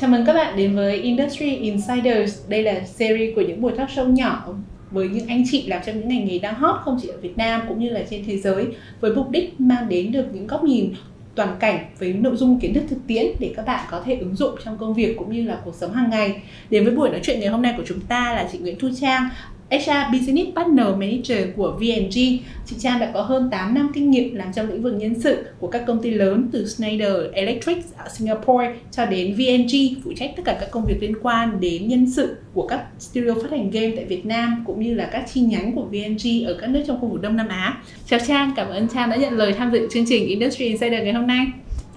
Chào 0.00 0.10
mừng 0.10 0.24
các 0.24 0.32
bạn 0.32 0.56
đến 0.56 0.76
với 0.76 0.96
Industry 0.96 1.56
Insiders. 1.56 2.48
Đây 2.48 2.62
là 2.62 2.80
series 2.84 3.34
của 3.34 3.40
những 3.40 3.60
buổi 3.60 3.72
talk 3.76 3.88
show 3.88 4.12
nhỏ 4.12 4.54
với 4.90 5.08
những 5.08 5.26
anh 5.26 5.44
chị 5.50 5.66
làm 5.66 5.82
trong 5.86 5.98
những 5.98 6.08
ngành 6.08 6.24
nghề 6.24 6.38
đang 6.38 6.54
hot 6.54 6.76
không 6.80 6.98
chỉ 7.02 7.08
ở 7.08 7.16
Việt 7.16 7.38
Nam 7.38 7.60
cũng 7.68 7.78
như 7.78 7.88
là 7.88 8.00
trên 8.10 8.24
thế 8.26 8.36
giới 8.36 8.66
với 9.00 9.14
mục 9.14 9.30
đích 9.30 9.60
mang 9.60 9.88
đến 9.88 10.12
được 10.12 10.24
những 10.32 10.46
góc 10.46 10.64
nhìn 10.64 10.92
toàn 11.34 11.56
cảnh 11.60 11.78
với 11.98 12.12
nội 12.12 12.36
dung 12.36 12.60
kiến 12.60 12.74
thức 12.74 12.82
thực 12.88 12.98
tiễn 13.06 13.26
để 13.38 13.52
các 13.56 13.66
bạn 13.66 13.86
có 13.90 14.02
thể 14.04 14.16
ứng 14.16 14.36
dụng 14.36 14.54
trong 14.64 14.78
công 14.78 14.94
việc 14.94 15.16
cũng 15.18 15.32
như 15.32 15.42
là 15.42 15.58
cuộc 15.64 15.74
sống 15.74 15.92
hàng 15.92 16.10
ngày. 16.10 16.42
Đến 16.70 16.84
với 16.84 16.94
buổi 16.94 17.10
nói 17.10 17.20
chuyện 17.22 17.40
ngày 17.40 17.48
hôm 17.48 17.62
nay 17.62 17.74
của 17.76 17.84
chúng 17.86 18.00
ta 18.00 18.32
là 18.32 18.48
chị 18.52 18.58
Nguyễn 18.58 18.78
Thu 18.78 18.88
Trang, 19.00 19.28
HR 19.70 20.12
Business 20.12 20.54
Partner 20.56 20.86
Manager 20.86 21.48
của 21.56 21.78
VNG. 21.80 22.18
Chị 22.66 22.76
Trang 22.78 23.00
đã 23.00 23.10
có 23.14 23.22
hơn 23.22 23.48
8 23.50 23.74
năm 23.74 23.90
kinh 23.94 24.10
nghiệm 24.10 24.34
làm 24.34 24.52
trong 24.52 24.68
lĩnh 24.68 24.82
vực 24.82 24.94
nhân 24.94 25.20
sự 25.20 25.44
của 25.58 25.66
các 25.66 25.82
công 25.86 26.02
ty 26.02 26.10
lớn 26.10 26.48
từ 26.52 26.66
Schneider 26.66 27.12
Electric 27.32 27.76
ở 27.96 28.08
Singapore 28.08 28.74
cho 28.90 29.06
đến 29.06 29.34
VNG 29.34 30.02
phụ 30.04 30.12
trách 30.16 30.30
tất 30.36 30.42
cả 30.44 30.56
các 30.60 30.70
công 30.70 30.84
việc 30.84 30.96
liên 31.00 31.14
quan 31.22 31.60
đến 31.60 31.88
nhân 31.88 32.10
sự 32.10 32.36
của 32.54 32.66
các 32.66 32.84
studio 32.98 33.34
phát 33.34 33.50
hành 33.50 33.70
game 33.70 33.92
tại 33.96 34.04
Việt 34.04 34.26
Nam 34.26 34.64
cũng 34.66 34.82
như 34.82 34.94
là 34.94 35.08
các 35.12 35.24
chi 35.34 35.40
nhánh 35.40 35.72
của 35.72 35.84
VNG 35.84 36.46
ở 36.46 36.54
các 36.60 36.70
nước 36.70 36.84
trong 36.86 37.00
khu 37.00 37.08
vực 37.08 37.22
Đông 37.22 37.36
Nam 37.36 37.48
Á. 37.48 37.78
Chào 38.06 38.20
Trang, 38.26 38.52
cảm 38.56 38.68
ơn 38.68 38.88
Trang 38.88 39.10
đã 39.10 39.16
nhận 39.16 39.32
lời 39.32 39.52
tham 39.52 39.72
dự 39.72 39.88
chương 39.92 40.04
trình 40.08 40.26
Industry 40.26 40.64
Insider 40.64 41.02
ngày 41.02 41.12
hôm 41.12 41.26
nay. 41.26 41.46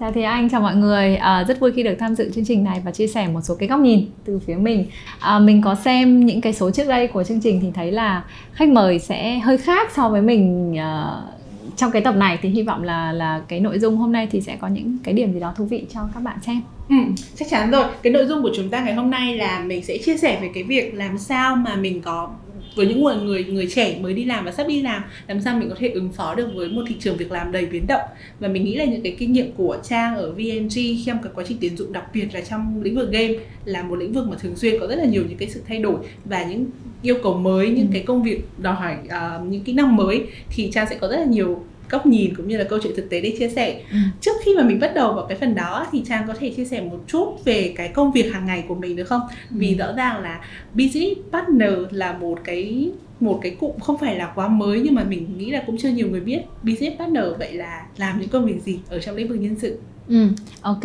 Dạ, 0.02 0.06
chào 0.06 0.12
Thế 0.12 0.22
Anh, 0.22 0.48
chào 0.48 0.60
mọi 0.60 0.76
người. 0.76 1.16
À, 1.16 1.44
rất 1.48 1.60
vui 1.60 1.72
khi 1.72 1.82
được 1.82 1.94
tham 1.98 2.14
dự 2.14 2.30
chương 2.34 2.44
trình 2.44 2.64
này 2.64 2.80
và 2.84 2.90
chia 2.90 3.06
sẻ 3.06 3.28
một 3.28 3.40
số 3.42 3.54
cái 3.54 3.68
góc 3.68 3.80
nhìn 3.80 4.06
từ 4.24 4.38
phía 4.38 4.54
mình. 4.54 4.86
À, 5.20 5.38
mình 5.38 5.62
có 5.62 5.74
xem 5.74 6.26
những 6.26 6.40
cái 6.40 6.52
số 6.52 6.70
trước 6.70 6.88
đây 6.88 7.06
của 7.06 7.24
chương 7.24 7.40
trình 7.40 7.60
thì 7.62 7.68
thấy 7.74 7.92
là 7.92 8.24
khách 8.52 8.68
mời 8.68 8.98
sẽ 8.98 9.38
hơi 9.38 9.58
khác 9.58 9.92
so 9.94 10.08
với 10.08 10.22
mình 10.22 10.72
uh, 10.72 11.76
trong 11.76 11.90
cái 11.90 12.02
tập 12.02 12.16
này 12.16 12.38
thì 12.42 12.48
hy 12.48 12.62
vọng 12.62 12.82
là 12.82 13.12
là 13.12 13.40
cái 13.48 13.60
nội 13.60 13.78
dung 13.78 13.96
hôm 13.96 14.12
nay 14.12 14.28
thì 14.30 14.40
sẽ 14.40 14.56
có 14.56 14.68
những 14.68 14.98
cái 15.04 15.14
điểm 15.14 15.32
gì 15.32 15.40
đó 15.40 15.52
thú 15.56 15.64
vị 15.64 15.84
cho 15.94 16.00
các 16.14 16.20
bạn 16.20 16.36
xem. 16.42 16.60
Ừ, 16.88 16.96
chắc 17.36 17.48
chắn 17.50 17.70
rồi. 17.70 17.84
Cái 18.02 18.12
nội 18.12 18.26
dung 18.26 18.42
của 18.42 18.50
chúng 18.56 18.68
ta 18.68 18.80
ngày 18.84 18.94
hôm 18.94 19.10
nay 19.10 19.36
là 19.36 19.58
mình 19.66 19.84
sẽ 19.84 19.98
chia 20.04 20.16
sẻ 20.16 20.38
về 20.42 20.50
cái 20.54 20.62
việc 20.62 20.94
làm 20.94 21.18
sao 21.18 21.56
mà 21.56 21.76
mình 21.76 22.02
có 22.02 22.30
với 22.74 22.86
những 22.86 23.04
người 23.04 23.16
người 23.16 23.44
người 23.44 23.68
trẻ 23.74 23.98
mới 24.00 24.14
đi 24.14 24.24
làm 24.24 24.44
và 24.44 24.52
sắp 24.52 24.68
đi 24.68 24.82
làm 24.82 25.02
làm 25.26 25.40
sao 25.40 25.58
mình 25.58 25.68
có 25.68 25.76
thể 25.78 25.88
ứng 25.88 26.12
phó 26.12 26.34
được 26.34 26.48
với 26.54 26.68
một 26.68 26.82
thị 26.88 26.94
trường 27.00 27.16
việc 27.16 27.32
làm 27.32 27.52
đầy 27.52 27.66
biến 27.66 27.86
động 27.86 28.02
và 28.40 28.48
mình 28.48 28.64
nghĩ 28.64 28.74
là 28.74 28.84
những 28.84 29.02
cái 29.02 29.16
kinh 29.18 29.32
nghiệm 29.32 29.52
của 29.52 29.76
trang 29.82 30.16
ở 30.16 30.32
VNG 30.32 30.78
trong 31.06 31.18
cái 31.22 31.32
quá 31.34 31.44
trình 31.48 31.58
tuyển 31.60 31.76
dụng 31.76 31.92
đặc 31.92 32.04
biệt 32.14 32.26
là 32.32 32.40
trong 32.40 32.82
lĩnh 32.82 32.94
vực 32.94 33.10
game 33.10 33.34
là 33.64 33.82
một 33.82 33.96
lĩnh 33.96 34.12
vực 34.12 34.28
mà 34.28 34.36
thường 34.40 34.56
xuyên 34.56 34.80
có 34.80 34.86
rất 34.86 34.96
là 34.96 35.04
nhiều 35.04 35.22
những 35.28 35.38
cái 35.38 35.50
sự 35.50 35.60
thay 35.68 35.78
đổi 35.78 35.96
và 36.24 36.44
những 36.44 36.66
yêu 37.02 37.16
cầu 37.22 37.38
mới 37.38 37.68
những 37.68 37.86
ừ. 37.86 37.90
cái 37.92 38.02
công 38.02 38.22
việc 38.22 38.42
đòi 38.58 38.74
hỏi 38.74 38.96
uh, 39.04 39.46
những 39.48 39.64
kỹ 39.64 39.72
năng 39.72 39.96
mới 39.96 40.26
thì 40.50 40.70
trang 40.74 40.86
sẽ 40.90 40.96
có 41.00 41.08
rất 41.08 41.16
là 41.16 41.24
nhiều 41.24 41.64
góc 41.90 42.06
nhìn 42.06 42.34
cũng 42.34 42.48
như 42.48 42.56
là 42.56 42.64
câu 42.64 42.78
chuyện 42.82 42.92
thực 42.96 43.10
tế 43.10 43.20
để 43.20 43.36
chia 43.38 43.48
sẻ 43.48 43.80
ừ. 43.90 43.96
trước 44.20 44.32
khi 44.44 44.54
mà 44.56 44.62
mình 44.62 44.80
bắt 44.80 44.94
đầu 44.94 45.12
vào 45.12 45.26
cái 45.26 45.38
phần 45.38 45.54
đó 45.54 45.86
thì 45.92 46.02
trang 46.08 46.24
có 46.26 46.34
thể 46.34 46.50
chia 46.56 46.64
sẻ 46.64 46.80
một 46.80 46.98
chút 47.06 47.44
về 47.44 47.74
cái 47.76 47.88
công 47.88 48.12
việc 48.12 48.32
hàng 48.32 48.46
ngày 48.46 48.64
của 48.68 48.74
mình 48.74 48.96
được 48.96 49.04
không 49.04 49.20
ừ. 49.30 49.56
vì 49.58 49.74
rõ 49.74 49.92
ràng 49.96 50.22
là 50.22 50.40
business 50.74 51.20
partner 51.32 51.72
là 51.90 52.12
một 52.12 52.38
cái 52.44 52.90
một 53.20 53.38
cái 53.42 53.56
cụm 53.60 53.78
không 53.78 53.98
phải 53.98 54.16
là 54.16 54.32
quá 54.34 54.48
mới 54.48 54.80
nhưng 54.84 54.94
mà 54.94 55.04
mình 55.04 55.38
nghĩ 55.38 55.50
là 55.50 55.62
cũng 55.66 55.78
chưa 55.78 55.88
nhiều 55.88 56.08
người 56.08 56.20
biết 56.20 56.40
business 56.62 56.98
partner 56.98 57.24
vậy 57.38 57.52
là 57.52 57.86
làm 57.96 58.20
những 58.20 58.28
công 58.28 58.46
việc 58.46 58.62
gì 58.62 58.80
ở 58.88 58.98
trong 58.98 59.16
lĩnh 59.16 59.28
vực 59.28 59.40
nhân 59.40 59.56
sự 59.58 59.78
Ừ, 60.08 60.28
ok. 60.60 60.80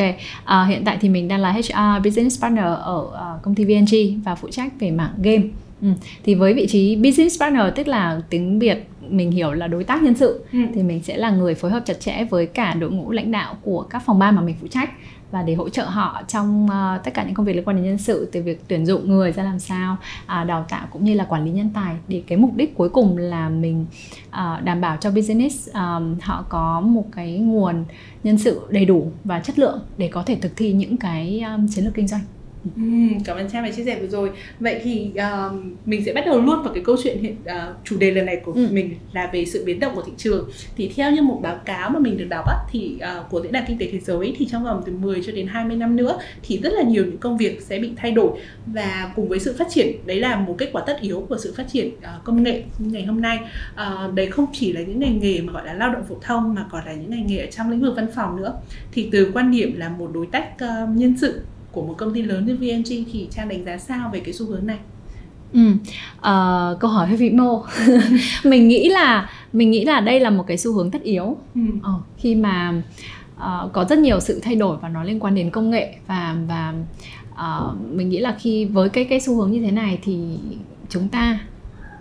À, 0.45 0.66
hiện 0.66 0.86
tại 0.86 0.98
thì 1.02 1.09
mình 1.09 1.28
đang 1.28 1.39
là 1.39 1.52
HR 1.52 2.04
Business 2.04 2.42
Partner 2.42 2.66
ở 2.66 2.98
uh, 2.98 3.44
công 3.44 3.56
ty 3.56 3.66
VNG 3.66 4.22
và 4.23 4.36
phụ 4.36 4.50
trách 4.50 4.72
về 4.80 4.92
mảng 4.92 5.14
game. 5.23 5.44
Ừ. 5.81 5.88
Thì 6.23 6.36
với 6.36 6.53
vị 6.53 6.67
trí 6.67 6.95
Business 6.95 7.42
Partner 7.42 7.66
tức 7.75 7.88
là 7.88 8.22
tiếng 8.30 8.59
Việt 8.59 8.88
mình 9.09 9.31
hiểu 9.31 9.52
là 9.52 9.67
đối 9.67 9.83
tác 9.83 10.03
nhân 10.03 10.16
sự 10.16 10.45
ừ. 10.53 10.59
thì 10.73 10.83
mình 10.83 11.03
sẽ 11.03 11.17
là 11.17 11.30
người 11.30 11.56
phối 11.56 11.72
hợp 11.72 11.83
chặt 11.86 12.00
chẽ 12.00 12.23
với 12.30 12.45
cả 12.45 12.73
đội 12.73 12.92
ngũ 12.92 13.11
lãnh 13.11 13.31
đạo 13.31 13.58
của 13.61 13.81
các 13.81 14.03
phòng 14.05 14.20
ban 14.20 14.36
mà 14.36 14.42
mình 14.42 14.55
phụ 14.61 14.67
trách 14.67 14.89
và 15.31 15.44
để 15.44 15.55
hỗ 15.55 15.70
trợ 15.70 15.86
họ 15.86 16.22
trong 16.28 16.66
uh, 16.66 17.03
tất 17.03 17.14
cả 17.14 17.23
những 17.23 17.33
công 17.33 17.45
việc 17.45 17.53
liên 17.53 17.66
quan 17.66 17.78
đến 17.78 17.86
nhân 17.86 17.98
sự 17.98 18.30
từ 18.31 18.42
việc 18.42 18.64
tuyển 18.67 18.86
dụng 18.86 19.09
người 19.09 19.31
ra 19.31 19.44
làm 19.44 19.59
sao 19.59 19.98
uh, 20.23 20.48
đào 20.48 20.66
tạo 20.70 20.87
cũng 20.92 21.04
như 21.04 21.14
là 21.14 21.23
quản 21.23 21.45
lý 21.45 21.52
nhân 21.52 21.70
tài 21.73 21.95
để 22.08 22.23
cái 22.27 22.37
mục 22.37 22.55
đích 22.55 22.76
cuối 22.76 22.89
cùng 22.89 23.17
là 23.17 23.49
mình 23.49 23.86
uh, 24.27 24.64
đảm 24.64 24.82
bảo 24.82 24.98
cho 24.98 25.11
business 25.11 25.70
um, 25.73 26.16
họ 26.21 26.45
có 26.49 26.82
một 26.82 27.05
cái 27.11 27.37
nguồn 27.37 27.86
nhân 28.23 28.37
sự 28.37 28.61
đầy 28.70 28.86
đủ 28.86 29.11
và 29.23 29.39
chất 29.39 29.60
lượng 29.60 29.80
để 29.98 30.08
có 30.08 30.23
thể 30.23 30.36
thực 30.36 30.52
thi 30.55 30.73
những 30.73 30.98
cái 30.98 31.42
um, 31.42 31.67
chiến 31.67 31.86
lược 31.86 31.93
kinh 31.93 32.08
doanh 32.08 32.21
cảm 33.26 33.38
ơn 33.38 33.50
Trang 33.50 33.64
về 33.64 33.72
chia 33.72 33.83
sẻ 33.83 34.00
vừa 34.02 34.08
rồi. 34.08 34.32
Vậy 34.60 34.82
thì 34.83 35.11
uh, 35.11 35.55
mình 35.86 36.05
sẽ 36.05 36.14
bắt 36.14 36.23
đầu 36.26 36.42
luôn 36.42 36.64
vào 36.64 36.73
cái 36.73 36.83
câu 36.86 36.95
chuyện 37.04 37.20
hiện 37.22 37.36
uh, 37.42 37.76
chủ 37.83 37.98
đề 37.98 38.11
lần 38.11 38.26
này 38.26 38.42
của 38.45 38.52
ừ. 38.52 38.67
mình 38.72 38.95
là 39.14 39.30
về 39.33 39.45
sự 39.45 39.64
biến 39.66 39.80
động 39.80 39.95
của 39.95 40.02
thị 40.02 40.11
trường. 40.17 40.50
Thì 40.78 40.92
theo 40.95 41.11
như 41.11 41.22
một 41.22 41.39
báo 41.44 41.60
cáo 41.66 41.89
mà 41.89 42.00
mình 42.00 42.17
được 42.17 42.28
đọc 42.30 42.45
á, 42.48 42.55
thì 42.72 43.00
uh, 43.20 43.30
của 43.30 43.42
diễn 43.42 43.52
đàn 43.52 43.64
kinh 43.67 43.78
tế 43.78 43.89
thế 43.92 44.00
giới 44.00 44.36
thì 44.38 44.48
trong 44.52 44.64
vòng 44.64 44.83
từ 44.86 44.94
10 44.94 45.23
cho 45.26 45.32
đến 45.32 45.48
20 45.48 45.78
năm 45.78 45.95
nữa 45.95 46.20
thì 46.44 46.60
rất 46.64 46.73
là 46.73 46.83
nhiều 46.83 47.05
những 47.05 47.17
công 47.17 47.38
việc 47.38 47.61
sẽ 47.61 47.80
bị 47.80 47.92
thay 47.95 48.11
đổi 48.11 48.32
và 48.66 49.11
cùng 49.16 49.28
với 49.28 49.39
sự 49.39 49.55
phát 49.58 49.67
triển 49.70 49.88
đấy 50.05 50.20
là 50.20 50.36
một 50.36 50.55
kết 50.58 50.70
quả 50.73 50.84
tất 50.88 51.02
yếu 51.02 51.26
của 51.30 51.38
sự 51.38 51.54
phát 51.58 51.67
triển 51.67 51.88
uh, 51.88 52.23
công 52.23 52.44
nghệ 52.44 52.64
ngày 52.80 53.05
hôm 53.05 53.22
nay. 53.22 53.39
Uh, 53.73 54.14
đấy 54.14 54.28
không 54.28 54.45
chỉ 54.54 54.73
là 54.73 54.82
những 54.82 54.99
ngành 54.99 55.20
nghề 55.20 55.42
mà 55.42 55.54
gọi 55.54 55.66
là 55.66 55.73
lao 55.73 55.94
động 55.94 56.04
phổ 56.10 56.16
thông 56.22 56.54
mà 56.54 56.66
còn 56.72 56.86
là 56.86 56.94
những 56.94 57.10
ngành 57.10 57.28
nghề 57.28 57.38
ở 57.38 57.48
trong 57.52 57.72
lĩnh 57.72 57.82
vực 57.82 57.94
văn 57.95 58.08
phòng 58.16 58.38
nữa. 58.38 58.54
Thì 58.92 59.10
từ 59.11 59.32
quan 59.34 59.52
điểm 59.52 59.76
là 59.78 59.89
một 59.89 60.11
đối 60.14 60.26
tác 60.26 60.49
uh, 60.54 60.89
nhân 60.98 61.17
sự 61.17 61.42
của 61.77 61.83
một 61.83 61.95
công 61.98 62.14
ty 62.14 62.21
lớn 62.21 62.45
như 62.45 62.55
VNG 62.55 63.04
thì 63.11 63.27
Trang 63.32 63.49
đánh 63.49 63.65
giá 63.65 63.77
sao 63.77 64.10
về 64.14 64.20
cái 64.20 64.33
xu 64.33 64.45
hướng 64.45 64.67
này? 64.67 64.77
Ừ, 65.54 65.60
uh, 66.17 66.80
câu 66.80 66.92
hỏi 66.92 67.08
hơi 67.08 67.17
vĩ 67.17 67.30
mô. 67.30 67.64
mình 68.43 68.67
nghĩ 68.67 68.89
là 68.89 69.30
mình 69.54 69.71
nghĩ 69.71 69.86
là 69.86 69.99
đây 69.99 70.20
là 70.20 70.30
một 70.30 70.43
cái 70.48 70.58
xu 70.58 70.73
hướng 70.73 70.92
tất 70.92 71.04
yếu. 71.04 71.37
Ừ. 71.55 71.61
Uh, 71.77 72.02
khi 72.17 72.36
mà 72.36 72.82
uh, 73.36 73.73
có 73.73 73.86
rất 73.89 73.99
nhiều 73.99 74.20
sự 74.20 74.39
thay 74.43 74.55
đổi 74.55 74.77
và 74.77 74.89
nó 74.89 75.04
liên 75.04 75.20
quan 75.20 75.36
đến 75.36 75.49
công 75.49 75.70
nghệ 75.70 75.95
và 76.08 76.36
và 76.48 76.73
uh, 77.33 77.92
mình 77.92 78.10
nghĩ 78.10 78.20
là 78.20 78.36
khi 78.39 78.66
với 78.66 78.89
cái 78.89 79.04
cái 79.04 79.20
xu 79.20 79.36
hướng 79.36 79.52
như 79.52 79.61
thế 79.61 79.71
này 79.71 79.99
thì 80.04 80.37
chúng 80.89 81.08
ta 81.08 81.39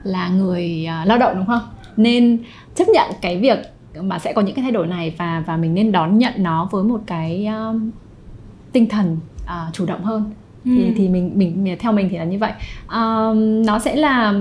là 0.02 0.28
người 0.28 0.86
uh, 1.02 1.08
lao 1.08 1.18
động 1.18 1.32
đúng 1.36 1.46
không? 1.46 1.62
Nên 1.96 2.38
chấp 2.74 2.88
nhận 2.88 3.10
cái 3.20 3.38
việc 3.40 3.58
mà 4.00 4.18
sẽ 4.18 4.32
có 4.32 4.42
những 4.42 4.54
cái 4.54 4.62
thay 4.62 4.72
đổi 4.72 4.86
này 4.86 5.14
và 5.18 5.42
và 5.46 5.56
mình 5.56 5.74
nên 5.74 5.92
đón 5.92 6.18
nhận 6.18 6.32
nó 6.36 6.68
với 6.72 6.84
một 6.84 7.00
cái 7.06 7.48
uh, 7.70 7.80
tinh 8.72 8.88
thần 8.88 9.18
uh, 9.46 9.72
chủ 9.72 9.86
động 9.86 10.04
hơn. 10.04 10.32
Ừ. 10.64 10.70
thì 10.74 10.92
thì 10.96 11.08
mình 11.08 11.32
mình 11.34 11.76
theo 11.80 11.92
mình 11.92 12.08
thì 12.10 12.18
là 12.18 12.24
như 12.24 12.38
vậy. 12.38 12.52
Uh, 12.84 13.36
nó 13.66 13.78
sẽ 13.78 13.96
là 13.96 14.34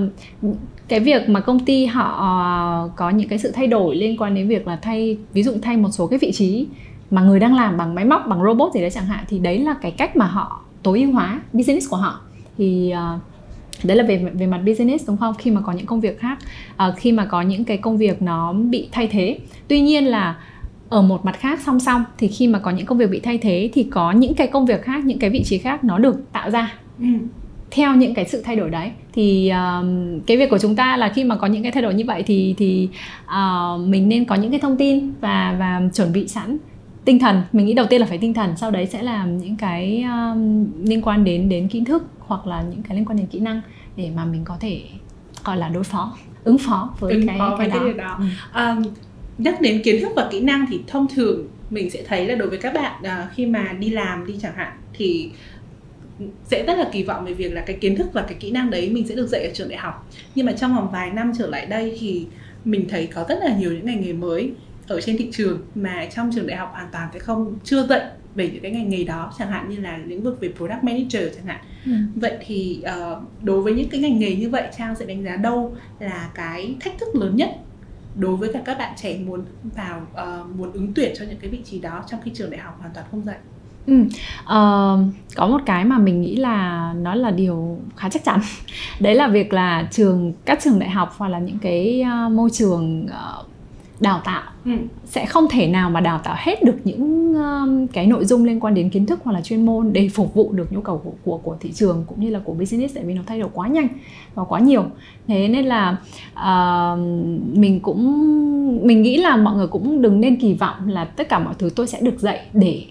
cái 0.88 1.00
việc 1.00 1.28
mà 1.28 1.40
công 1.40 1.64
ty 1.64 1.86
họ 1.86 2.88
có 2.96 3.10
những 3.10 3.28
cái 3.28 3.38
sự 3.38 3.50
thay 3.50 3.66
đổi 3.66 3.96
liên 3.96 4.16
quan 4.16 4.34
đến 4.34 4.48
việc 4.48 4.66
là 4.66 4.76
thay 4.76 5.18
ví 5.32 5.42
dụ 5.42 5.52
thay 5.62 5.76
một 5.76 5.88
số 5.92 6.06
cái 6.06 6.18
vị 6.18 6.32
trí 6.32 6.66
mà 7.10 7.22
người 7.22 7.40
đang 7.40 7.54
làm 7.54 7.76
bằng 7.76 7.94
máy 7.94 8.04
móc 8.04 8.26
bằng 8.26 8.44
robot 8.44 8.72
gì 8.74 8.80
đấy 8.80 8.90
chẳng 8.90 9.06
hạn 9.06 9.24
thì 9.28 9.38
đấy 9.38 9.58
là 9.58 9.74
cái 9.82 9.90
cách 9.90 10.16
mà 10.16 10.26
họ 10.26 10.60
tối 10.82 11.00
ưu 11.00 11.12
hóa 11.12 11.40
business 11.52 11.90
của 11.90 11.96
họ. 11.96 12.20
Thì 12.58 12.94
uh, 13.14 13.20
đấy 13.84 13.96
là 13.96 14.04
về 14.04 14.30
về 14.34 14.46
mặt 14.46 14.60
business 14.66 15.08
đúng 15.08 15.16
không? 15.16 15.34
Khi 15.34 15.50
mà 15.50 15.60
có 15.60 15.72
những 15.72 15.86
công 15.86 16.00
việc 16.00 16.20
khác 16.20 16.38
uh, 16.88 16.96
khi 16.96 17.12
mà 17.12 17.24
có 17.24 17.42
những 17.42 17.64
cái 17.64 17.76
công 17.76 17.98
việc 17.98 18.22
nó 18.22 18.52
bị 18.52 18.88
thay 18.92 19.06
thế. 19.06 19.38
Tuy 19.68 19.80
nhiên 19.80 20.04
là 20.04 20.36
ở 20.88 21.02
một 21.02 21.24
mặt 21.24 21.36
khác 21.38 21.60
song 21.66 21.80
song 21.80 22.04
thì 22.18 22.28
khi 22.28 22.48
mà 22.48 22.58
có 22.58 22.70
những 22.70 22.86
công 22.86 22.98
việc 22.98 23.10
bị 23.10 23.20
thay 23.20 23.38
thế 23.38 23.70
thì 23.72 23.82
có 23.82 24.12
những 24.12 24.34
cái 24.34 24.46
công 24.46 24.66
việc 24.66 24.82
khác 24.82 25.04
những 25.04 25.18
cái 25.18 25.30
vị 25.30 25.42
trí 25.44 25.58
khác 25.58 25.84
nó 25.84 25.98
được 25.98 26.32
tạo 26.32 26.50
ra 26.50 26.74
ừ. 26.98 27.06
theo 27.70 27.94
những 27.94 28.14
cái 28.14 28.24
sự 28.24 28.42
thay 28.42 28.56
đổi 28.56 28.70
đấy 28.70 28.90
thì 29.12 29.48
um, 29.48 30.20
cái 30.26 30.36
việc 30.36 30.50
của 30.50 30.58
chúng 30.58 30.76
ta 30.76 30.96
là 30.96 31.12
khi 31.14 31.24
mà 31.24 31.36
có 31.36 31.46
những 31.46 31.62
cái 31.62 31.72
thay 31.72 31.82
đổi 31.82 31.94
như 31.94 32.04
vậy 32.06 32.22
thì 32.26 32.54
thì 32.58 32.88
uh, 33.24 33.80
mình 33.80 34.08
nên 34.08 34.24
có 34.24 34.34
những 34.34 34.50
cái 34.50 34.60
thông 34.60 34.76
tin 34.76 35.12
và 35.20 35.56
và 35.58 35.82
chuẩn 35.94 36.12
bị 36.12 36.28
sẵn 36.28 36.56
tinh 37.04 37.18
thần 37.18 37.42
mình 37.52 37.66
nghĩ 37.66 37.74
đầu 37.74 37.86
tiên 37.86 38.00
là 38.00 38.06
phải 38.06 38.18
tinh 38.18 38.34
thần 38.34 38.56
sau 38.56 38.70
đấy 38.70 38.86
sẽ 38.86 39.02
làm 39.02 39.38
những 39.38 39.56
cái 39.56 40.02
um, 40.02 40.66
liên 40.84 41.02
quan 41.02 41.24
đến 41.24 41.48
đến 41.48 41.68
kiến 41.68 41.84
thức 41.84 42.04
hoặc 42.18 42.46
là 42.46 42.62
những 42.62 42.82
cái 42.82 42.96
liên 42.96 43.04
quan 43.04 43.18
đến 43.18 43.26
kỹ 43.26 43.40
năng 43.40 43.60
để 43.96 44.10
mà 44.16 44.24
mình 44.24 44.44
có 44.44 44.56
thể 44.60 44.82
gọi 45.44 45.56
là 45.56 45.68
đối 45.68 45.84
phó 45.84 46.16
ứng 46.44 46.58
phó 46.58 46.90
với 47.00 47.12
ứng 47.12 47.26
cái, 47.26 47.38
phó 47.38 47.56
cái, 47.58 47.70
cái 47.70 47.80
đó, 47.80 47.92
đó. 47.98 48.18
Ừ. 48.54 48.66
Um, 48.66 48.82
nhắc 49.38 49.60
đến 49.60 49.82
kiến 49.82 50.02
thức 50.02 50.12
và 50.16 50.28
kỹ 50.32 50.40
năng 50.40 50.66
thì 50.70 50.80
thông 50.86 51.06
thường 51.14 51.48
mình 51.70 51.90
sẽ 51.90 52.02
thấy 52.02 52.26
là 52.26 52.34
đối 52.34 52.48
với 52.48 52.58
các 52.58 52.74
bạn 52.74 53.02
à, 53.02 53.28
khi 53.34 53.46
mà 53.46 53.72
đi 53.72 53.90
làm 53.90 54.26
đi 54.26 54.34
chẳng 54.42 54.54
hạn 54.54 54.72
thì 54.94 55.30
sẽ 56.44 56.64
rất 56.66 56.78
là 56.78 56.88
kỳ 56.92 57.02
vọng 57.02 57.24
về 57.24 57.32
việc 57.32 57.52
là 57.52 57.60
cái 57.60 57.76
kiến 57.80 57.96
thức 57.96 58.06
và 58.12 58.22
cái 58.22 58.36
kỹ 58.40 58.50
năng 58.50 58.70
đấy 58.70 58.90
mình 58.90 59.06
sẽ 59.08 59.14
được 59.14 59.26
dạy 59.26 59.44
ở 59.44 59.50
trường 59.54 59.68
đại 59.68 59.78
học 59.78 60.10
nhưng 60.34 60.46
mà 60.46 60.52
trong 60.52 60.76
vòng 60.76 60.88
vài 60.92 61.10
năm 61.10 61.32
trở 61.38 61.46
lại 61.46 61.66
đây 61.66 61.96
thì 62.00 62.26
mình 62.64 62.88
thấy 62.88 63.06
có 63.06 63.24
rất 63.28 63.38
là 63.40 63.56
nhiều 63.58 63.72
những 63.72 63.86
ngành 63.86 64.00
nghề 64.00 64.12
mới 64.12 64.50
ở 64.88 65.00
trên 65.00 65.16
thị 65.16 65.28
trường 65.32 65.58
mà 65.74 66.06
trong 66.16 66.30
trường 66.34 66.46
đại 66.46 66.56
học 66.56 66.70
hoàn 66.72 66.88
toàn 66.92 67.08
sẽ 67.12 67.18
không 67.18 67.58
chưa 67.64 67.86
dạy 67.86 68.00
về 68.34 68.50
những 68.52 68.62
cái 68.62 68.70
ngành 68.70 68.88
nghề 68.88 69.04
đó 69.04 69.32
chẳng 69.38 69.50
hạn 69.50 69.68
như 69.68 69.80
là 69.80 69.98
lĩnh 70.06 70.22
vực 70.22 70.40
về 70.40 70.52
product 70.56 70.84
manager 70.84 71.36
chẳng 71.36 71.46
hạn 71.46 71.60
ừ. 71.86 71.92
vậy 72.14 72.38
thì 72.46 72.82
uh, 72.82 73.42
đối 73.42 73.60
với 73.60 73.74
những 73.74 73.88
cái 73.88 74.00
ngành 74.00 74.18
nghề 74.18 74.36
như 74.36 74.50
vậy 74.50 74.62
trang 74.78 74.94
sẽ 74.96 75.06
đánh 75.06 75.24
giá 75.24 75.36
đâu 75.36 75.76
là 76.00 76.30
cái 76.34 76.76
thách 76.80 76.98
thức 76.98 77.14
lớn 77.14 77.36
nhất 77.36 77.50
đối 78.18 78.36
với 78.36 78.52
cả 78.52 78.62
các 78.64 78.78
bạn 78.78 78.92
trẻ 78.96 79.18
muốn 79.26 79.44
vào 79.76 80.00
uh, 80.12 80.56
muốn 80.56 80.72
ứng 80.72 80.92
tuyển 80.94 81.14
cho 81.18 81.24
những 81.24 81.38
cái 81.40 81.50
vị 81.50 81.60
trí 81.64 81.80
đó 81.80 82.04
trong 82.06 82.20
khi 82.24 82.30
trường 82.34 82.50
đại 82.50 82.60
học 82.60 82.76
hoàn 82.80 82.94
toàn 82.94 83.06
không 83.10 83.24
dạy 83.24 83.36
Ừ. 83.86 84.00
Uh, 84.42 85.14
có 85.36 85.46
một 85.46 85.60
cái 85.66 85.84
mà 85.84 85.98
mình 85.98 86.20
nghĩ 86.20 86.36
là 86.36 86.92
nó 86.96 87.14
là 87.14 87.30
điều 87.30 87.78
khá 87.96 88.08
chắc 88.08 88.24
chắn 88.24 88.40
đấy 89.00 89.14
là 89.14 89.28
việc 89.28 89.52
là 89.52 89.88
trường 89.90 90.32
các 90.44 90.58
trường 90.62 90.78
đại 90.78 90.90
học 90.90 91.14
hoặc 91.16 91.28
là 91.28 91.38
những 91.38 91.58
cái 91.58 92.04
uh, 92.26 92.32
môi 92.32 92.50
trường 92.50 93.06
uh, 93.06 93.46
đào 94.00 94.20
tạo 94.24 94.42
ừ. 94.64 94.70
sẽ 95.04 95.26
không 95.26 95.46
thể 95.50 95.66
nào 95.66 95.90
mà 95.90 96.00
đào 96.00 96.18
tạo 96.18 96.34
hết 96.38 96.64
được 96.64 96.76
những 96.84 97.34
um, 97.34 97.86
cái 97.86 98.06
nội 98.06 98.24
dung 98.24 98.44
liên 98.44 98.60
quan 98.60 98.74
đến 98.74 98.90
kiến 98.90 99.06
thức 99.06 99.20
hoặc 99.24 99.32
là 99.32 99.40
chuyên 99.40 99.66
môn 99.66 99.92
để 99.92 100.08
phục 100.08 100.34
vụ 100.34 100.52
được 100.52 100.72
nhu 100.72 100.80
cầu 100.80 100.98
của 101.04 101.12
của, 101.24 101.36
của 101.36 101.56
thị 101.60 101.72
trường 101.72 102.04
cũng 102.06 102.20
như 102.20 102.30
là 102.30 102.40
của 102.44 102.54
business 102.54 102.94
tại 102.94 103.04
vì 103.04 103.14
nó 103.14 103.22
thay 103.26 103.40
đổi 103.40 103.50
quá 103.52 103.68
nhanh 103.68 103.88
và 104.34 104.44
quá 104.44 104.60
nhiều 104.60 104.84
thế 105.26 105.48
nên 105.48 105.66
là 105.66 105.96
uh, 106.34 106.98
mình 107.58 107.80
cũng 107.80 108.86
mình 108.86 109.02
nghĩ 109.02 109.16
là 109.16 109.36
mọi 109.36 109.56
người 109.56 109.66
cũng 109.66 110.02
đừng 110.02 110.20
nên 110.20 110.36
kỳ 110.36 110.54
vọng 110.54 110.88
là 110.88 111.04
tất 111.04 111.28
cả 111.28 111.38
mọi 111.38 111.54
thứ 111.58 111.70
tôi 111.76 111.86
sẽ 111.86 112.00
được 112.00 112.20
dạy 112.20 112.40
để 112.52 112.84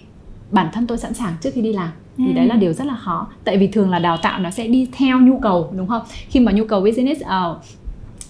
bản 0.51 0.67
thân 0.73 0.87
tôi 0.87 0.97
sẵn 0.97 1.13
sàng 1.13 1.33
trước 1.41 1.49
khi 1.53 1.61
đi 1.61 1.73
làm 1.73 1.89
thì 2.17 2.33
đấy 2.33 2.47
là 2.47 2.55
ừ. 2.55 2.59
điều 2.59 2.73
rất 2.73 2.87
là 2.87 2.95
khó 2.95 3.27
tại 3.43 3.57
vì 3.57 3.67
thường 3.67 3.89
là 3.89 3.99
đào 3.99 4.17
tạo 4.17 4.39
nó 4.39 4.51
sẽ 4.51 4.67
đi 4.67 4.87
theo 4.91 5.19
nhu 5.19 5.39
cầu 5.39 5.73
đúng 5.77 5.87
không 5.87 6.01
khi 6.29 6.39
mà 6.39 6.51
nhu 6.51 6.65
cầu 6.65 6.81
business 6.81 7.21
uh, 7.21 7.57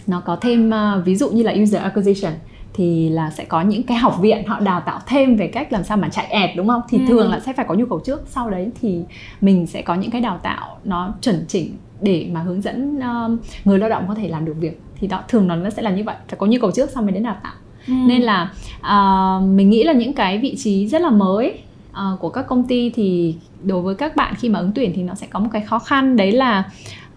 nó 0.07 0.19
có 0.19 0.35
thêm 0.35 0.69
uh, 0.69 1.05
ví 1.05 1.15
dụ 1.15 1.29
như 1.29 1.43
là 1.43 1.53
user 1.61 1.81
acquisition 1.81 2.33
thì 2.75 3.09
là 3.09 3.29
sẽ 3.29 3.45
có 3.45 3.61
những 3.61 3.83
cái 3.83 3.97
học 3.97 4.17
viện 4.21 4.47
họ 4.47 4.59
đào 4.59 4.81
tạo 4.85 4.99
thêm 5.07 5.35
về 5.35 5.47
cách 5.47 5.73
làm 5.73 5.83
sao 5.83 5.97
mà 5.97 6.09
chạy 6.09 6.25
ad 6.25 6.49
đúng 6.55 6.67
không 6.67 6.81
thì 6.89 6.97
ừ. 6.97 7.03
thường 7.07 7.31
là 7.31 7.39
sẽ 7.39 7.53
phải 7.53 7.65
có 7.69 7.75
nhu 7.75 7.85
cầu 7.85 7.99
trước 8.05 8.23
sau 8.27 8.49
đấy 8.49 8.69
thì 8.81 9.01
mình 9.41 9.67
sẽ 9.67 9.81
có 9.81 9.95
những 9.95 10.11
cái 10.11 10.21
đào 10.21 10.39
tạo 10.43 10.77
nó 10.83 11.13
chuẩn 11.21 11.45
chỉnh 11.47 11.77
để 12.01 12.29
mà 12.31 12.41
hướng 12.41 12.61
dẫn 12.61 12.97
uh, 12.97 13.39
người 13.65 13.79
lao 13.79 13.89
động 13.89 14.05
có 14.07 14.15
thể 14.15 14.27
làm 14.27 14.45
được 14.45 14.55
việc 14.59 14.81
thì 14.99 15.07
đó 15.07 15.23
thường 15.27 15.47
nó 15.47 15.69
sẽ 15.69 15.81
là 15.81 15.91
như 15.91 16.03
vậy 16.03 16.15
phải 16.27 16.37
có 16.39 16.45
nhu 16.47 16.57
cầu 16.61 16.71
trước 16.71 16.89
sau 16.89 17.03
mới 17.03 17.11
đến 17.11 17.23
đào 17.23 17.37
tạo 17.43 17.53
ừ. 17.87 17.93
nên 18.07 18.21
là 18.21 18.51
uh, 18.79 19.43
mình 19.43 19.69
nghĩ 19.69 19.83
là 19.83 19.93
những 19.93 20.13
cái 20.13 20.37
vị 20.37 20.55
trí 20.57 20.87
rất 20.87 21.01
là 21.01 21.09
mới 21.09 21.59
uh, 21.91 22.19
của 22.19 22.29
các 22.29 22.47
công 22.47 22.63
ty 22.63 22.89
thì 22.89 23.35
đối 23.63 23.81
với 23.81 23.95
các 23.95 24.15
bạn 24.15 24.33
khi 24.37 24.49
mà 24.49 24.59
ứng 24.59 24.71
tuyển 24.75 24.91
thì 24.95 25.03
nó 25.03 25.15
sẽ 25.15 25.27
có 25.27 25.39
một 25.39 25.49
cái 25.51 25.61
khó 25.61 25.79
khăn 25.79 26.15
đấy 26.15 26.31
là 26.31 26.63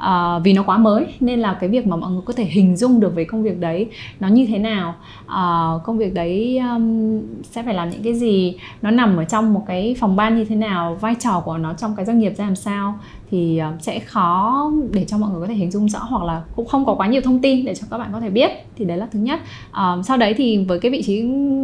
uh, 0.02 0.44
vì 0.44 0.52
nó 0.52 0.62
quá 0.62 0.78
mới 0.78 1.06
nên 1.20 1.40
là 1.40 1.56
cái 1.60 1.70
việc 1.70 1.86
mà 1.86 1.96
mọi 1.96 2.10
người 2.10 2.22
có 2.24 2.32
thể 2.32 2.44
hình 2.44 2.76
dung 2.76 3.00
được 3.00 3.14
về 3.14 3.24
công 3.24 3.42
việc 3.42 3.60
đấy 3.60 3.86
nó 4.20 4.28
như 4.28 4.46
thế 4.46 4.58
nào. 4.58 4.94
Uh, 5.24 5.82
công 5.84 5.98
việc 5.98 6.14
đấy 6.14 6.58
um, 6.58 7.20
sẽ 7.42 7.62
phải 7.62 7.74
làm 7.74 7.90
những 7.90 8.02
cái 8.02 8.14
gì 8.14 8.56
nó 8.82 8.90
nằm 8.90 9.16
ở 9.16 9.24
trong 9.24 9.54
một 9.54 9.64
cái 9.66 9.96
phòng 10.00 10.16
ban 10.16 10.36
như 10.36 10.44
thế 10.44 10.56
nào 10.56 10.94
vai 11.00 11.14
trò 11.20 11.40
của 11.40 11.58
nó 11.58 11.74
trong 11.74 11.96
cái 11.96 12.06
doanh 12.06 12.18
nghiệp 12.18 12.32
ra 12.36 12.44
làm 12.44 12.56
sao 12.56 12.98
thì 13.30 13.60
uh, 13.74 13.82
sẽ 13.82 13.98
khó 13.98 14.70
để 14.92 15.04
cho 15.04 15.18
mọi 15.18 15.30
người 15.30 15.40
có 15.40 15.46
thể 15.46 15.54
hình 15.54 15.70
dung 15.70 15.88
rõ 15.88 15.98
hoặc 15.98 16.24
là 16.24 16.42
cũng 16.56 16.66
không 16.66 16.84
có 16.84 16.94
quá 16.94 17.06
nhiều 17.06 17.20
thông 17.20 17.38
tin 17.38 17.64
để 17.64 17.74
cho 17.74 17.86
các 17.90 17.98
bạn 17.98 18.10
có 18.12 18.20
thể 18.20 18.30
biết. 18.30 18.50
Thì 18.76 18.84
đấy 18.84 18.98
là 18.98 19.06
thứ 19.12 19.18
nhất. 19.18 19.40
Uh, 19.70 20.06
sau 20.06 20.16
đấy 20.16 20.34
thì 20.34 20.64
với 20.64 20.80
cái 20.80 20.90
vị 20.90 21.02
trí 21.02 21.22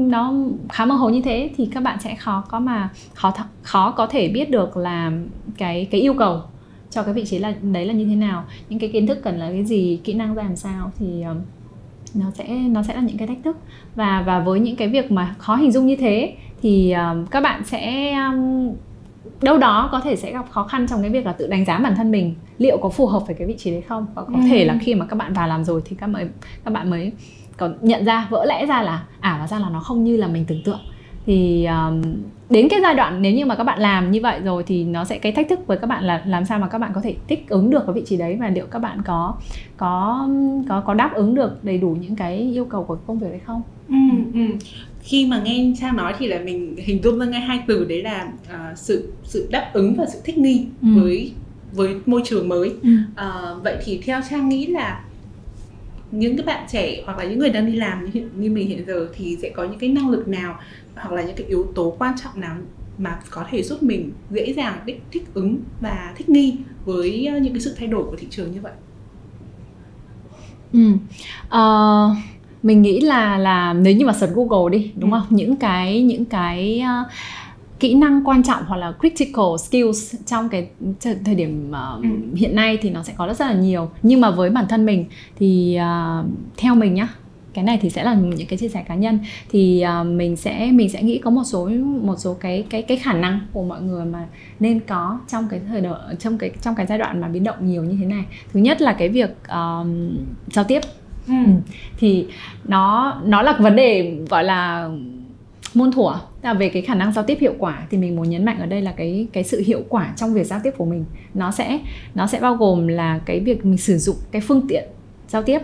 nó 0.09 0.33
khá 0.69 0.85
mơ 0.85 0.95
hồ 0.95 1.09
như 1.09 1.23
thế 1.23 1.51
thì 1.57 1.69
các 1.75 1.83
bạn 1.83 2.01
sẽ 2.01 2.15
khó 2.15 2.45
có 2.51 2.61
mà 2.61 2.89
khó 3.15 3.33
khó 3.63 3.91
có 3.91 4.07
thể 4.07 4.29
biết 4.29 4.51
được 4.51 4.77
là 4.77 5.13
cái 5.59 5.89
cái 5.91 6.01
yêu 6.01 6.15
cầu 6.15 6.41
cho 6.95 7.03
cái 7.03 7.15
vị 7.15 7.25
trí 7.25 7.39
là 7.39 7.55
đấy 7.63 7.87
là 7.87 7.93
như 7.93 8.05
thế 8.05 8.15
nào. 8.15 8.45
Những 8.69 8.79
cái 8.79 8.91
kiến 8.93 9.07
thức 9.07 9.19
cần 9.23 9.39
là 9.39 9.51
cái 9.51 9.65
gì 9.65 10.01
kỹ 10.05 10.15
năng 10.15 10.35
ra 10.35 10.43
làm 10.43 10.57
sao 10.57 10.91
thì 10.99 11.23
um, 11.23 11.37
nó 12.15 12.31
sẽ 12.31 12.49
nó 12.49 12.83
sẽ 12.83 12.95
là 12.95 13.01
những 13.01 13.19
cái 13.19 13.29
thách 13.29 13.39
thức. 13.45 13.57
Và 13.95 14.23
và 14.27 14.41
với 14.41 14.61
những 14.61 14.77
cái 14.77 14.89
việc 14.89 15.13
mà 15.13 15.35
khó 15.39 15.57
hình 15.57 15.73
dung 15.73 15.87
như 15.87 15.97
thế 15.97 16.35
thì 16.63 16.93
um, 16.93 17.27
các 17.27 17.41
bạn 17.41 17.65
sẽ 17.65 18.13
um, 18.13 18.73
đâu 19.43 19.59
đó 19.59 19.89
có 19.93 20.01
thể 20.01 20.17
sẽ 20.17 20.33
gặp 20.33 20.51
khó 20.51 20.65
khăn 20.65 20.87
trong 20.89 21.03
cái 21.03 21.11
việc 21.11 21.27
là 21.27 21.33
tự 21.33 21.47
đánh 21.47 21.65
giá 21.65 21.79
bản 21.79 21.95
thân 21.97 22.11
mình. 22.11 22.35
Liệu 22.59 22.79
có 22.79 22.89
phù 22.89 23.07
hợp 23.07 23.23
với 23.27 23.37
cái 23.37 23.47
vị 23.47 23.55
trí 23.59 23.71
đấy 23.71 23.83
không? 23.83 24.07
Và 24.15 24.23
có 24.23 24.35
ừ. 24.35 24.41
thể 24.49 24.65
là 24.65 24.79
khi 24.81 24.95
mà 24.95 25.07
các 25.07 25.17
bạn 25.17 25.33
vào 25.33 25.49
làm 25.49 25.65
rồi 25.65 25.83
thì 25.85 25.97
các 25.97 26.07
bạn 26.07 26.29
các 26.65 26.75
bạn 26.75 26.91
mới 26.91 27.13
còn 27.57 27.75
nhận 27.81 28.05
ra 28.05 28.27
vỡ 28.31 28.45
lẽ 28.45 28.67
ra 28.67 28.83
là 28.83 29.05
à 29.21 29.33
hóa 29.33 29.47
ra 29.47 29.59
là 29.59 29.71
nó 29.71 29.81
không 29.81 30.05
như 30.05 30.17
là 30.17 30.27
mình 30.27 30.45
tưởng 30.49 30.63
tượng 30.65 30.81
thì 31.27 31.65
um, 31.65 32.03
đến 32.51 32.69
cái 32.69 32.81
giai 32.83 32.95
đoạn 32.95 33.23
nếu 33.23 33.33
như 33.33 33.47
mà 33.47 33.55
các 33.55 33.65
bạn 33.65 33.81
làm 33.81 34.11
như 34.11 34.21
vậy 34.23 34.41
rồi 34.41 34.63
thì 34.67 34.85
nó 34.85 35.05
sẽ 35.05 35.19
cái 35.19 35.33
thách 35.33 35.49
thức 35.49 35.67
với 35.67 35.79
các 35.79 35.87
bạn 35.87 36.05
là 36.05 36.23
làm 36.27 36.45
sao 36.45 36.59
mà 36.59 36.69
các 36.69 36.79
bạn 36.79 36.91
có 36.95 37.01
thể 37.01 37.15
thích 37.29 37.45
ứng 37.49 37.71
được 37.71 37.83
cái 37.87 37.95
vị 37.95 38.03
trí 38.07 38.17
đấy 38.17 38.37
và 38.41 38.49
liệu 38.49 38.67
các 38.67 38.79
bạn 38.79 39.03
có 39.05 39.35
có 39.77 40.29
có 40.69 40.81
có 40.81 40.95
đáp 40.95 41.15
ứng 41.15 41.35
được 41.35 41.65
đầy 41.65 41.79
đủ 41.79 41.97
những 42.01 42.17
cái 42.17 42.39
yêu 42.39 42.65
cầu 42.65 42.85
của 42.85 42.95
công 43.07 43.19
việc 43.19 43.29
đấy 43.31 43.41
không? 43.47 43.63
Ừ, 43.89 43.95
ừ. 44.35 44.41
Khi 45.03 45.27
mà 45.27 45.41
nghe 45.45 45.73
Trang 45.81 45.97
nói 45.97 46.15
thì 46.19 46.27
là 46.27 46.41
mình 46.41 46.77
hình 46.79 47.03
dung 47.03 47.19
ra 47.19 47.27
ngay 47.27 47.41
hai 47.41 47.61
từ 47.67 47.85
đấy 47.85 48.03
là 48.03 48.29
uh, 48.43 48.79
sự 48.79 49.13
sự 49.25 49.49
đáp 49.51 49.71
ứng 49.73 49.95
và 49.95 50.07
sự 50.13 50.19
thích 50.25 50.39
nghi 50.39 50.67
ừ. 50.83 50.89
với 51.01 51.33
với 51.73 51.95
môi 52.07 52.23
trường 52.25 52.49
mới. 52.49 52.73
Ừ. 52.83 52.91
Uh, 53.13 53.65
vậy 53.65 53.77
thì 53.85 54.01
theo 54.05 54.21
Trang 54.31 54.49
nghĩ 54.49 54.67
là 54.67 55.05
những 56.11 56.37
cái 56.37 56.47
bạn 56.47 56.67
trẻ 56.73 57.03
hoặc 57.05 57.19
là 57.19 57.25
những 57.25 57.39
người 57.39 57.51
đang 57.51 57.67
đi 57.67 57.73
làm 57.73 58.11
như, 58.13 58.29
như 58.37 58.51
mình 58.51 58.69
hiện 58.69 58.85
giờ 58.87 59.09
thì 59.15 59.37
sẽ 59.43 59.49
có 59.49 59.65
những 59.65 59.79
cái 59.79 59.91
năng 59.91 60.11
lực 60.11 60.29
nào 60.29 60.59
hoặc 60.95 61.13
là 61.13 61.23
những 61.23 61.37
cái 61.37 61.47
yếu 61.47 61.67
tố 61.75 61.97
quan 61.99 62.15
trọng 62.23 62.41
nào 62.41 62.57
mà 62.99 63.19
có 63.31 63.45
thể 63.51 63.63
giúp 63.63 63.83
mình 63.83 64.13
dễ 64.31 64.53
dàng 64.53 64.79
thích, 64.87 65.03
thích 65.13 65.35
ứng 65.35 65.61
và 65.81 66.15
thích 66.17 66.29
nghi 66.29 66.57
với 66.85 67.27
ờ, 67.27 67.39
những 67.39 67.53
cái 67.53 67.61
sự 67.61 67.75
thay 67.79 67.89
đổi 67.89 68.05
của 68.05 68.17
thị 68.17 68.27
trường 68.31 68.53
như 68.53 68.61
vậy 68.61 68.73
ừ. 70.73 70.93
uh, 71.47 72.17
mình 72.63 72.83
nghĩ 72.83 73.01
là 73.01 73.39
là 73.39 73.73
nếu 73.73 73.97
như 73.97 74.07
mà 74.07 74.13
search 74.13 74.35
Google 74.35 74.79
đi 74.79 74.93
đúng 74.97 75.13
ừ. 75.13 75.19
không 75.19 75.37
những 75.37 75.57
cái 75.57 76.03
những 76.03 76.25
cái 76.25 76.83
uh, 76.83 77.13
kỹ 77.81 77.95
năng 77.95 78.29
quan 78.29 78.43
trọng 78.43 78.65
hoặc 78.67 78.77
là 78.77 78.93
critical 79.01 79.57
skills 79.69 80.15
trong 80.27 80.49
cái 80.49 80.69
thời 81.25 81.35
điểm 81.35 81.71
uh, 81.71 82.03
ừ. 82.03 82.09
hiện 82.37 82.57
nay 82.57 82.79
thì 82.83 82.91
nó 82.91 83.03
sẽ 83.03 83.13
có 83.17 83.27
rất, 83.27 83.37
rất 83.37 83.47
là 83.47 83.55
nhiều 83.55 83.91
nhưng 84.03 84.21
mà 84.21 84.31
với 84.31 84.51
bản 84.51 84.67
thân 84.69 84.87
mình 84.87 85.05
thì 85.39 85.79
uh, 85.81 86.27
theo 86.57 86.75
mình 86.75 86.95
nhá 86.95 87.09
cái 87.55 87.65
này 87.65 87.79
thì 87.83 87.91
sẽ 87.91 88.05
là 88.05 88.15
những 88.15 88.49
cái 88.49 88.59
chia 88.59 88.69
sẻ 88.69 88.85
cá 88.89 88.95
nhân. 88.95 89.19
Thì 89.51 89.85
uh, 90.01 90.07
mình 90.07 90.37
sẽ 90.37 90.71
mình 90.73 90.89
sẽ 90.89 91.03
nghĩ 91.03 91.19
có 91.19 91.31
một 91.31 91.45
số 91.45 91.71
một 92.03 92.17
số 92.19 92.35
cái 92.35 92.65
cái 92.71 92.83
cái 92.83 92.97
khả 92.97 93.13
năng 93.13 93.41
của 93.53 93.63
mọi 93.63 93.83
người 93.83 94.05
mà 94.05 94.27
nên 94.61 94.81
có 94.81 95.21
trong 95.29 95.49
cái 95.51 95.61
thời 95.69 95.81
độ 95.81 95.95
trong 96.19 96.39
cái 96.39 96.51
trong 96.63 96.75
cái 96.75 96.87
giai 96.87 96.99
đoạn 96.99 97.21
mà 97.21 97.29
biến 97.29 97.45
động 97.45 97.57
nhiều 97.61 97.85
như 97.85 97.97
thế 98.01 98.07
này. 98.07 98.25
Thứ 98.53 98.61
nhất 98.61 98.83
là 98.83 98.93
cái 98.93 99.09
việc 99.09 99.31
uh, 99.31 99.87
giao 100.53 100.65
tiếp. 100.69 100.81
Ừ. 101.29 101.35
Ừ. 101.47 101.53
thì 101.99 102.27
nó 102.65 103.15
nó 103.25 103.43
là 103.43 103.57
vấn 103.61 103.77
đề 103.77 104.17
gọi 104.31 104.45
là 104.45 104.91
muôn 105.75 105.93
thuở. 105.93 106.21
Là 106.43 106.55
về 106.55 106.69
cái 106.69 106.83
khả 106.83 106.95
năng 106.95 107.13
giao 107.13 107.25
tiếp 107.25 107.39
hiệu 107.41 107.55
quả 107.59 107.87
thì 107.91 107.99
mình 107.99 108.17
muốn 108.17 108.31
nhấn 108.31 108.45
mạnh 108.45 108.59
ở 108.59 108.67
đây 108.67 108.81
là 108.83 108.93
cái 108.93 109.27
cái 109.33 109.45
sự 109.45 109.63
hiệu 109.67 109.83
quả 109.89 110.13
trong 110.17 110.35
việc 110.35 110.47
giao 110.47 110.61
tiếp 110.65 110.71
của 110.77 110.85
mình. 110.85 111.05
Nó 111.35 111.51
sẽ 111.51 111.81
nó 112.15 112.27
sẽ 112.27 112.41
bao 112.41 112.55
gồm 112.55 112.89
là 112.89 113.21
cái 113.27 113.41
việc 113.41 113.65
mình 113.65 113.79
sử 113.79 113.99
dụng 113.99 114.17
cái 114.31 114.41
phương 114.41 114.67
tiện 114.69 114.85
giao 115.29 115.43
tiếp 115.43 115.59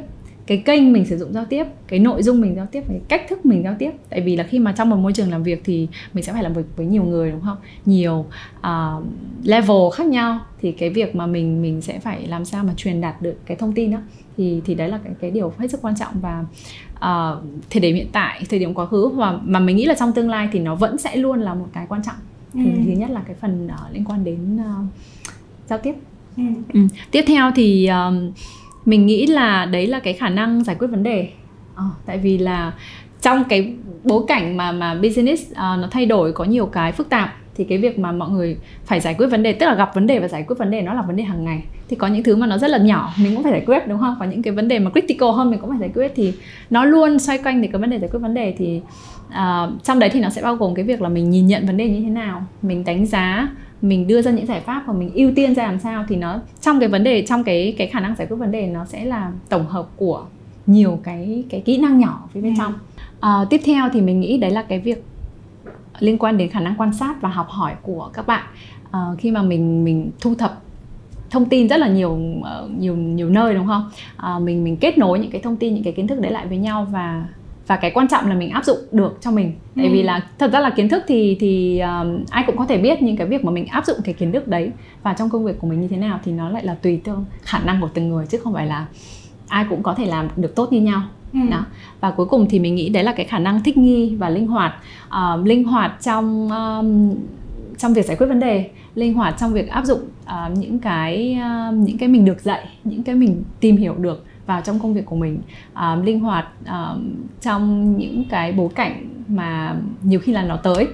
cái 0.50 0.58
kênh 0.58 0.92
mình 0.92 1.04
sử 1.04 1.18
dụng 1.18 1.32
giao 1.32 1.44
tiếp 1.44 1.66
cái 1.86 1.98
nội 1.98 2.22
dung 2.22 2.40
mình 2.40 2.54
giao 2.56 2.66
tiếp 2.66 2.84
cái 2.88 3.00
cách 3.08 3.22
thức 3.28 3.46
mình 3.46 3.62
giao 3.62 3.74
tiếp 3.78 3.90
tại 4.08 4.20
vì 4.20 4.36
là 4.36 4.44
khi 4.44 4.58
mà 4.58 4.72
trong 4.72 4.90
một 4.90 4.96
môi 4.96 5.12
trường 5.12 5.30
làm 5.30 5.42
việc 5.42 5.60
thì 5.64 5.88
mình 6.12 6.24
sẽ 6.24 6.32
phải 6.32 6.42
làm 6.42 6.52
việc 6.52 6.62
với 6.76 6.86
nhiều 6.86 7.04
người 7.04 7.30
đúng 7.30 7.40
không 7.40 7.56
nhiều 7.86 8.26
uh, 8.58 9.04
level 9.44 9.76
khác 9.94 10.06
nhau 10.06 10.40
thì 10.60 10.72
cái 10.72 10.90
việc 10.90 11.14
mà 11.14 11.26
mình 11.26 11.62
mình 11.62 11.80
sẽ 11.80 11.98
phải 12.00 12.26
làm 12.26 12.44
sao 12.44 12.64
mà 12.64 12.74
truyền 12.76 13.00
đạt 13.00 13.22
được 13.22 13.34
cái 13.46 13.56
thông 13.56 13.72
tin 13.72 13.90
đó 13.90 13.98
thì 14.36 14.60
thì 14.64 14.74
đấy 14.74 14.88
là 14.88 14.98
cái 15.04 15.12
cái 15.20 15.30
điều 15.30 15.52
hết 15.58 15.70
sức 15.70 15.82
quan 15.82 15.94
trọng 15.96 16.12
và 16.20 16.44
uh, 16.94 17.44
thời 17.70 17.80
điểm 17.80 17.94
hiện 17.96 18.08
tại 18.12 18.42
thời 18.50 18.58
điểm 18.58 18.74
quá 18.74 18.86
khứ 18.86 19.08
và 19.08 19.38
mà 19.44 19.58
mình 19.58 19.76
nghĩ 19.76 19.86
là 19.86 19.94
trong 19.98 20.12
tương 20.12 20.30
lai 20.30 20.48
thì 20.52 20.58
nó 20.58 20.74
vẫn 20.74 20.98
sẽ 20.98 21.16
luôn 21.16 21.40
là 21.40 21.54
một 21.54 21.66
cái 21.72 21.86
quan 21.88 22.02
trọng 22.02 22.16
thì 22.52 22.64
ừ. 22.64 22.80
thứ 22.84 22.90
nhất 22.90 23.10
là 23.10 23.22
cái 23.26 23.36
phần 23.40 23.66
uh, 23.66 23.94
liên 23.94 24.04
quan 24.04 24.24
đến 24.24 24.56
uh, 24.56 24.84
giao 25.68 25.78
tiếp 25.78 25.94
ừ. 26.36 26.42
Ừ. 26.72 26.80
tiếp 27.10 27.24
theo 27.26 27.50
thì 27.54 27.88
uh, 28.08 28.34
mình 28.84 29.06
nghĩ 29.06 29.26
là 29.26 29.64
đấy 29.64 29.86
là 29.86 29.98
cái 29.98 30.12
khả 30.12 30.28
năng 30.28 30.64
giải 30.64 30.76
quyết 30.78 30.88
vấn 30.88 31.02
đề. 31.02 31.28
À, 31.76 31.84
tại 32.06 32.18
vì 32.18 32.38
là 32.38 32.72
trong 33.20 33.44
cái 33.44 33.74
bối 34.04 34.22
cảnh 34.28 34.56
mà 34.56 34.72
mà 34.72 34.94
business 34.94 35.50
uh, 35.52 35.56
nó 35.56 35.88
thay 35.90 36.06
đổi 36.06 36.32
có 36.32 36.44
nhiều 36.44 36.66
cái 36.66 36.92
phức 36.92 37.08
tạp 37.08 37.34
thì 37.54 37.64
cái 37.64 37.78
việc 37.78 37.98
mà 37.98 38.12
mọi 38.12 38.30
người 38.30 38.56
phải 38.84 39.00
giải 39.00 39.14
quyết 39.14 39.26
vấn 39.26 39.42
đề 39.42 39.52
tức 39.52 39.66
là 39.66 39.74
gặp 39.74 39.94
vấn 39.94 40.06
đề 40.06 40.18
và 40.18 40.28
giải 40.28 40.44
quyết 40.46 40.58
vấn 40.58 40.70
đề 40.70 40.82
nó 40.82 40.94
là 40.94 41.02
vấn 41.02 41.16
đề 41.16 41.22
hàng 41.22 41.44
ngày. 41.44 41.62
Thì 41.88 41.96
có 41.96 42.06
những 42.06 42.22
thứ 42.22 42.36
mà 42.36 42.46
nó 42.46 42.58
rất 42.58 42.70
là 42.70 42.78
nhỏ 42.78 43.12
mình 43.22 43.34
cũng 43.34 43.42
phải 43.42 43.52
giải 43.52 43.62
quyết 43.66 43.88
đúng 43.88 43.98
không? 43.98 44.16
Có 44.20 44.24
những 44.24 44.42
cái 44.42 44.52
vấn 44.52 44.68
đề 44.68 44.78
mà 44.78 44.90
critical 44.90 45.30
hơn 45.30 45.50
mình 45.50 45.60
cũng 45.60 45.70
phải 45.70 45.78
giải 45.78 45.90
quyết. 45.94 46.12
Thì 46.16 46.32
nó 46.70 46.84
luôn 46.84 47.18
xoay 47.18 47.38
quanh 47.38 47.62
thì 47.62 47.68
cái 47.68 47.80
vấn 47.80 47.90
đề 47.90 47.98
giải 47.98 48.08
quyết 48.12 48.20
vấn 48.20 48.34
đề. 48.34 48.54
Thì 48.58 48.80
uh, 49.28 49.84
trong 49.84 49.98
đấy 49.98 50.10
thì 50.12 50.20
nó 50.20 50.28
sẽ 50.28 50.42
bao 50.42 50.54
gồm 50.54 50.74
cái 50.74 50.84
việc 50.84 51.02
là 51.02 51.08
mình 51.08 51.30
nhìn 51.30 51.46
nhận 51.46 51.66
vấn 51.66 51.76
đề 51.76 51.88
như 51.88 52.00
thế 52.00 52.10
nào 52.10 52.42
mình 52.62 52.84
đánh 52.84 53.06
giá 53.06 53.48
mình 53.82 54.06
đưa 54.06 54.22
ra 54.22 54.30
những 54.30 54.46
giải 54.46 54.60
pháp 54.60 54.82
và 54.86 54.92
mình 54.92 55.10
ưu 55.14 55.32
tiên 55.36 55.54
ra 55.54 55.66
làm 55.66 55.78
sao 55.78 56.04
thì 56.08 56.16
nó 56.16 56.38
trong 56.60 56.80
cái 56.80 56.88
vấn 56.88 57.04
đề 57.04 57.26
trong 57.26 57.44
cái 57.44 57.74
cái 57.78 57.86
khả 57.86 58.00
năng 58.00 58.16
giải 58.16 58.26
quyết 58.26 58.36
vấn 58.36 58.50
đề 58.50 58.66
nó 58.66 58.84
sẽ 58.84 59.04
là 59.04 59.32
tổng 59.48 59.66
hợp 59.66 59.88
của 59.96 60.24
nhiều 60.66 60.98
cái 61.02 61.44
cái 61.48 61.60
kỹ 61.60 61.78
năng 61.78 61.98
nhỏ 61.98 62.28
phía 62.32 62.40
bên 62.40 62.54
ừ. 62.54 62.58
trong. 62.58 62.74
À, 63.20 63.44
tiếp 63.50 63.60
theo 63.64 63.88
thì 63.92 64.00
mình 64.00 64.20
nghĩ 64.20 64.38
đấy 64.38 64.50
là 64.50 64.62
cái 64.62 64.80
việc 64.80 65.04
liên 65.98 66.18
quan 66.18 66.38
đến 66.38 66.48
khả 66.48 66.60
năng 66.60 66.74
quan 66.78 66.92
sát 66.94 67.20
và 67.20 67.28
học 67.28 67.48
hỏi 67.48 67.74
của 67.82 68.10
các 68.12 68.26
bạn. 68.26 68.44
À, 68.90 69.00
khi 69.18 69.30
mà 69.30 69.42
mình 69.42 69.84
mình 69.84 70.10
thu 70.20 70.34
thập 70.34 70.62
thông 71.30 71.48
tin 71.48 71.68
rất 71.68 71.76
là 71.76 71.88
nhiều 71.88 72.16
nhiều 72.78 72.96
nhiều 72.96 73.30
nơi 73.30 73.54
đúng 73.54 73.66
không? 73.66 73.90
À, 74.16 74.38
mình 74.38 74.64
mình 74.64 74.76
kết 74.76 74.98
nối 74.98 75.18
những 75.18 75.30
cái 75.30 75.40
thông 75.40 75.56
tin 75.56 75.74
những 75.74 75.84
cái 75.84 75.92
kiến 75.92 76.06
thức 76.06 76.20
đấy 76.20 76.32
lại 76.32 76.46
với 76.46 76.58
nhau 76.58 76.86
và 76.90 77.24
và 77.70 77.76
cái 77.76 77.90
quan 77.90 78.08
trọng 78.08 78.28
là 78.28 78.34
mình 78.34 78.50
áp 78.50 78.64
dụng 78.64 78.78
được 78.92 79.18
cho 79.20 79.30
mình. 79.30 79.52
Tại 79.76 79.86
ừ. 79.86 79.92
vì 79.92 80.02
là 80.02 80.26
thật 80.38 80.52
ra 80.52 80.60
là 80.60 80.70
kiến 80.70 80.88
thức 80.88 81.02
thì 81.08 81.36
thì 81.40 81.80
um, 81.80 82.24
ai 82.30 82.44
cũng 82.46 82.56
có 82.56 82.66
thể 82.66 82.78
biết 82.78 83.02
nhưng 83.02 83.16
cái 83.16 83.26
việc 83.26 83.44
mà 83.44 83.50
mình 83.50 83.66
áp 83.66 83.86
dụng 83.86 83.96
cái 84.04 84.14
kiến 84.14 84.32
thức 84.32 84.48
đấy. 84.48 84.70
Và 85.02 85.12
trong 85.12 85.30
công 85.30 85.44
việc 85.44 85.58
của 85.58 85.66
mình 85.66 85.80
như 85.80 85.88
thế 85.88 85.96
nào 85.96 86.20
thì 86.24 86.32
nó 86.32 86.50
lại 86.50 86.64
là 86.64 86.74
tùy 86.74 87.00
theo 87.04 87.24
khả 87.42 87.58
năng 87.58 87.80
của 87.80 87.88
từng 87.94 88.08
người 88.08 88.26
chứ 88.26 88.38
không 88.44 88.52
phải 88.52 88.66
là 88.66 88.86
ai 89.48 89.64
cũng 89.70 89.82
có 89.82 89.94
thể 89.94 90.06
làm 90.06 90.28
được 90.36 90.54
tốt 90.54 90.72
như 90.72 90.80
nhau. 90.80 91.02
Ừ. 91.32 91.38
đó. 91.50 91.64
Và 92.00 92.10
cuối 92.10 92.26
cùng 92.26 92.46
thì 92.50 92.58
mình 92.58 92.74
nghĩ 92.74 92.88
đấy 92.88 93.04
là 93.04 93.12
cái 93.12 93.26
khả 93.26 93.38
năng 93.38 93.62
thích 93.62 93.78
nghi 93.78 94.16
và 94.16 94.28
linh 94.28 94.46
hoạt. 94.46 94.74
Uh, 95.08 95.46
linh 95.46 95.64
hoạt 95.64 95.96
trong 96.00 96.50
um, 96.50 97.14
trong 97.78 97.92
việc 97.92 98.06
giải 98.06 98.16
quyết 98.16 98.26
vấn 98.26 98.40
đề 98.40 98.70
linh 98.94 99.14
hoạt 99.14 99.34
trong 99.38 99.52
việc 99.52 99.68
áp 99.68 99.84
dụng 99.84 100.00
uh, 100.24 100.58
những 100.58 100.78
cái 100.78 101.38
uh, 101.40 101.74
những 101.74 101.98
cái 101.98 102.08
mình 102.08 102.24
được 102.24 102.40
dạy 102.40 102.68
những 102.84 103.02
cái 103.02 103.14
mình 103.14 103.42
tìm 103.60 103.76
hiểu 103.76 103.94
được 103.94 104.24
vào 104.50 104.60
trong 104.60 104.78
công 104.78 104.94
việc 104.94 105.06
của 105.06 105.16
mình 105.16 105.38
uh, 105.72 106.04
linh 106.04 106.20
hoạt 106.20 106.46
uh, 106.62 107.00
trong 107.40 107.96
những 107.98 108.24
cái 108.30 108.52
bối 108.52 108.68
cảnh 108.74 109.08
mà 109.28 109.76
nhiều 110.02 110.20
khi 110.20 110.32
là 110.32 110.42
nó 110.42 110.56
tới 110.56 110.86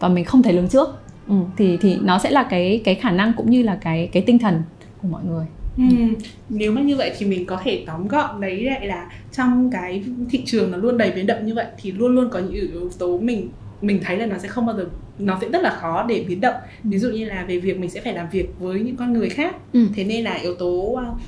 và 0.00 0.08
mình 0.08 0.24
không 0.24 0.42
thể 0.42 0.52
lường 0.52 0.68
trước. 0.68 0.88
Ừ, 1.28 1.34
thì 1.56 1.76
thì 1.76 1.98
nó 2.02 2.18
sẽ 2.18 2.30
là 2.30 2.42
cái 2.42 2.80
cái 2.84 2.94
khả 2.94 3.10
năng 3.10 3.32
cũng 3.36 3.50
như 3.50 3.62
là 3.62 3.78
cái 3.80 4.08
cái 4.12 4.22
tinh 4.26 4.38
thần 4.38 4.62
của 5.02 5.08
mọi 5.08 5.22
người. 5.24 5.46
Ừ. 5.76 5.82
Nếu 6.48 6.72
mà 6.72 6.80
như 6.80 6.96
vậy 6.96 7.12
thì 7.18 7.26
mình 7.26 7.46
có 7.46 7.60
thể 7.64 7.84
tóm 7.86 8.08
gọn 8.08 8.40
đấy 8.40 8.64
lại 8.64 8.86
là 8.86 9.10
trong 9.32 9.70
cái 9.70 10.04
thị 10.30 10.42
trường 10.46 10.70
nó 10.70 10.78
luôn 10.78 10.98
đầy 10.98 11.10
biến 11.10 11.26
động 11.26 11.46
như 11.46 11.54
vậy 11.54 11.66
thì 11.80 11.92
luôn 11.92 12.14
luôn 12.14 12.28
có 12.30 12.38
những 12.38 12.52
yếu 12.52 12.90
tố 12.98 13.18
mình 13.18 13.48
mình 13.82 14.00
thấy 14.04 14.16
là 14.16 14.26
nó 14.26 14.38
sẽ 14.38 14.48
không 14.48 14.66
bao 14.66 14.76
giờ 14.76 14.86
nó 15.24 15.38
sẽ 15.40 15.48
rất 15.48 15.62
là 15.62 15.70
khó 15.80 16.04
để 16.08 16.24
biến 16.28 16.40
động 16.40 16.54
ừ. 16.84 16.90
ví 16.90 16.98
dụ 16.98 17.10
như 17.10 17.24
là 17.24 17.44
về 17.48 17.58
việc 17.58 17.78
mình 17.78 17.90
sẽ 17.90 18.00
phải 18.00 18.14
làm 18.14 18.26
việc 18.32 18.48
với 18.58 18.80
những 18.80 18.96
con 18.96 19.12
người 19.12 19.28
khác 19.28 19.56
ừ. 19.72 19.86
thế 19.94 20.04
nên 20.04 20.24
là 20.24 20.34
yếu 20.34 20.54
tố 20.54 20.70
uh, 20.70 21.18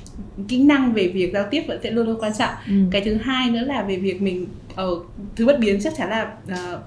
kỹ 0.47 0.63
năng 0.63 0.93
về 0.93 1.07
việc 1.07 1.33
giao 1.33 1.47
tiếp 1.51 1.63
vẫn 1.67 1.79
sẽ 1.83 1.91
luôn 1.91 2.07
luôn 2.07 2.17
quan 2.19 2.31
trọng 2.39 2.53
ừ. 2.67 2.73
cái 2.91 3.01
thứ 3.01 3.13
hai 3.13 3.51
nữa 3.51 3.63
là 3.65 3.83
về 3.83 3.97
việc 3.97 4.21
mình 4.21 4.45
ở 4.75 4.91
uh, 4.91 5.05
thứ 5.35 5.45
bất 5.45 5.59
biến 5.59 5.79
chắc 5.81 5.93
chắn 5.97 6.09
là 6.09 6.33
uh, 6.51 6.81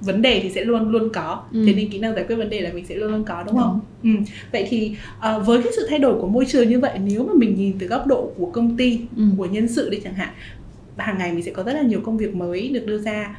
vấn 0.00 0.22
đề 0.22 0.40
thì 0.42 0.50
sẽ 0.50 0.64
luôn 0.64 0.88
luôn 0.88 1.08
có 1.12 1.42
ừ. 1.52 1.64
thế 1.66 1.74
nên 1.74 1.90
kỹ 1.90 1.98
năng 1.98 2.14
giải 2.14 2.24
quyết 2.28 2.36
vấn 2.36 2.50
đề 2.50 2.60
là 2.60 2.70
mình 2.72 2.86
sẽ 2.86 2.94
luôn 2.94 3.12
luôn 3.12 3.24
có 3.24 3.42
đúng, 3.42 3.56
không 3.56 3.80
ừ. 4.02 4.10
vậy 4.52 4.66
thì 4.68 4.96
uh, 5.18 5.46
với 5.46 5.62
cái 5.62 5.72
sự 5.76 5.86
thay 5.90 5.98
đổi 5.98 6.20
của 6.20 6.28
môi 6.28 6.44
trường 6.44 6.68
như 6.68 6.80
vậy 6.80 6.98
nếu 7.04 7.24
mà 7.24 7.32
mình 7.36 7.54
nhìn 7.54 7.78
từ 7.78 7.86
góc 7.86 8.06
độ 8.06 8.32
của 8.38 8.46
công 8.46 8.76
ty 8.76 9.00
ừ. 9.16 9.22
của 9.38 9.46
nhân 9.46 9.68
sự 9.68 9.90
đi 9.90 10.00
chẳng 10.04 10.14
hạn 10.14 10.28
hàng 10.96 11.18
ngày 11.18 11.32
mình 11.32 11.42
sẽ 11.42 11.50
có 11.50 11.62
rất 11.62 11.72
là 11.72 11.82
nhiều 11.82 12.00
công 12.00 12.18
việc 12.18 12.34
mới 12.34 12.68
được 12.68 12.86
đưa 12.86 12.98
ra 12.98 13.36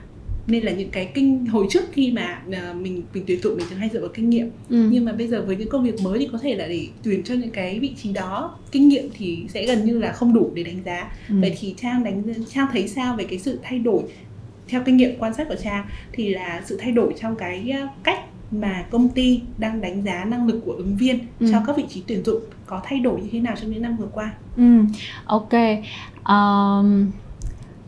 nên 0.50 0.64
là 0.64 0.72
những 0.72 0.90
cái 0.90 1.12
kinh 1.14 1.46
hồi 1.46 1.68
trước 1.70 1.84
khi 1.92 2.12
mà 2.12 2.42
uh, 2.48 2.76
mình 2.76 3.04
mình 3.14 3.24
tuyển 3.28 3.42
dụng 3.42 3.58
mình 3.58 3.66
thường 3.70 3.80
hay 3.80 3.90
dựa 3.94 4.00
vào 4.00 4.10
kinh 4.14 4.30
nghiệm 4.30 4.50
ừ. 4.70 4.90
nhưng 4.92 5.06
mà 5.06 5.14
bây 5.14 5.28
giờ 5.28 5.44
với 5.48 5.56
những 5.56 5.70
công 5.70 5.84
việc 5.84 6.02
mới 6.02 6.20
thì 6.20 6.30
có 6.32 6.38
thể 6.38 6.56
là 6.56 6.68
để 6.68 6.88
tuyển 7.04 7.24
cho 7.24 7.34
những 7.34 7.52
cái 7.52 7.80
vị 7.80 7.94
trí 7.98 8.14
đó 8.14 8.58
kinh 8.72 8.90
nghiệm 8.90 9.10
thì 9.14 9.46
sẽ 9.50 9.66
gần 9.66 9.86
như 9.86 10.00
là 10.00 10.12
không 10.12 10.34
đủ 10.34 10.52
để 10.54 10.64
đánh 10.64 10.80
giá 10.86 11.12
ừ. 11.30 11.36
vậy 11.42 11.58
thì 11.60 11.76
trang 11.78 12.04
đánh 12.04 12.24
trang 12.50 12.68
thấy 12.72 12.88
sao 12.88 13.16
về 13.16 13.24
cái 13.24 13.40
sự 13.40 13.60
thay 13.64 13.80
đổi 13.80 14.04
theo 14.68 14.82
kinh 14.86 14.98
nghiệm 14.98 15.20
quan 15.20 15.34
sát 15.34 15.48
của 15.50 15.56
trang 15.64 15.86
thì 16.12 16.30
là 16.30 16.62
sự 16.66 16.78
thay 16.82 16.92
đổi 16.92 17.14
trong 17.22 17.36
cái 17.36 17.72
ờ, 17.82 17.88
cách 18.04 18.20
mà 18.52 18.86
công 18.90 19.10
ty 19.10 19.42
đang 19.58 19.82
đánh 19.82 20.04
giá 20.04 20.26
năng 20.26 20.48
lực 20.48 20.62
của 20.66 20.72
ứng 20.72 20.98
viên 20.98 21.20
ừ. 21.40 21.48
cho 21.52 21.62
các 21.68 21.78
vị 21.78 21.84
trí 21.90 22.04
tuyển 22.08 22.24
dụng 22.24 22.42
có 22.66 22.82
thay 22.84 23.00
đổi 23.00 23.22
như 23.22 23.28
thế 23.32 23.40
nào 23.40 23.56
trong 23.62 23.72
những 23.72 23.82
năm 23.82 23.98
vừa 23.98 24.08
qua? 24.14 24.34
Ừ, 24.58 24.64
ok. 25.26 25.54
Um, 26.26 27.12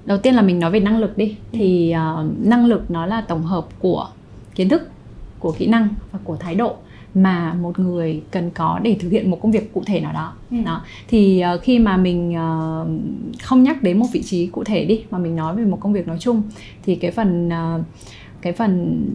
đầu 0.06 0.18
tiên 0.18 0.36
là 0.36 0.42
mình 0.42 0.60
nói 0.60 0.72
về 0.72 0.80
năng 0.80 1.00
lực 1.00 1.18
đi. 1.18 1.26
Ừ. 1.28 1.58
Thì 1.58 1.94
uh, 1.96 2.48
năng 2.48 2.66
lực 2.66 2.92
nó 2.92 3.06
là 3.06 3.22
tổng 3.22 3.44
hợp 3.44 3.66
của 3.80 4.08
kiến 4.56 4.70
thức, 4.70 4.90
của 5.40 5.52
kỹ 5.52 5.68
năng 5.68 5.88
và 6.12 6.20
của 6.24 6.38
thái 6.38 6.56
độ 6.56 6.76
mà 7.14 7.54
một 7.54 7.80
người 7.80 8.22
cần 8.32 8.52
có 8.52 8.80
để 8.84 8.96
thực 9.00 9.10
hiện 9.10 9.32
một 9.32 9.40
công 9.42 9.52
việc 9.52 9.74
cụ 9.74 9.84
thể 9.86 10.00
nào 10.00 10.14
đó. 10.14 10.34
Ừ. 10.52 10.58
đó. 10.66 10.82
Thì 11.08 11.44
uh, 11.56 11.62
khi 11.62 11.80
mà 11.80 11.98
mình 11.98 12.30
uh, 12.30 12.88
không 13.44 13.64
nhắc 13.64 13.84
đến 13.84 14.00
một 14.00 14.08
vị 14.14 14.22
trí 14.24 14.48
cụ 14.48 14.64
thể 14.64 14.86
đi 14.86 15.04
mà 15.12 15.18
mình 15.18 15.36
nói 15.36 15.56
về 15.56 15.66
một 15.66 15.78
công 15.82 15.94
việc 15.94 16.08
nói 16.08 16.18
chung 16.20 16.42
thì 16.84 16.96
cái 16.96 17.12
phần 17.12 17.48
uh, 17.48 17.86
cái 18.42 18.54
phần 18.54 19.06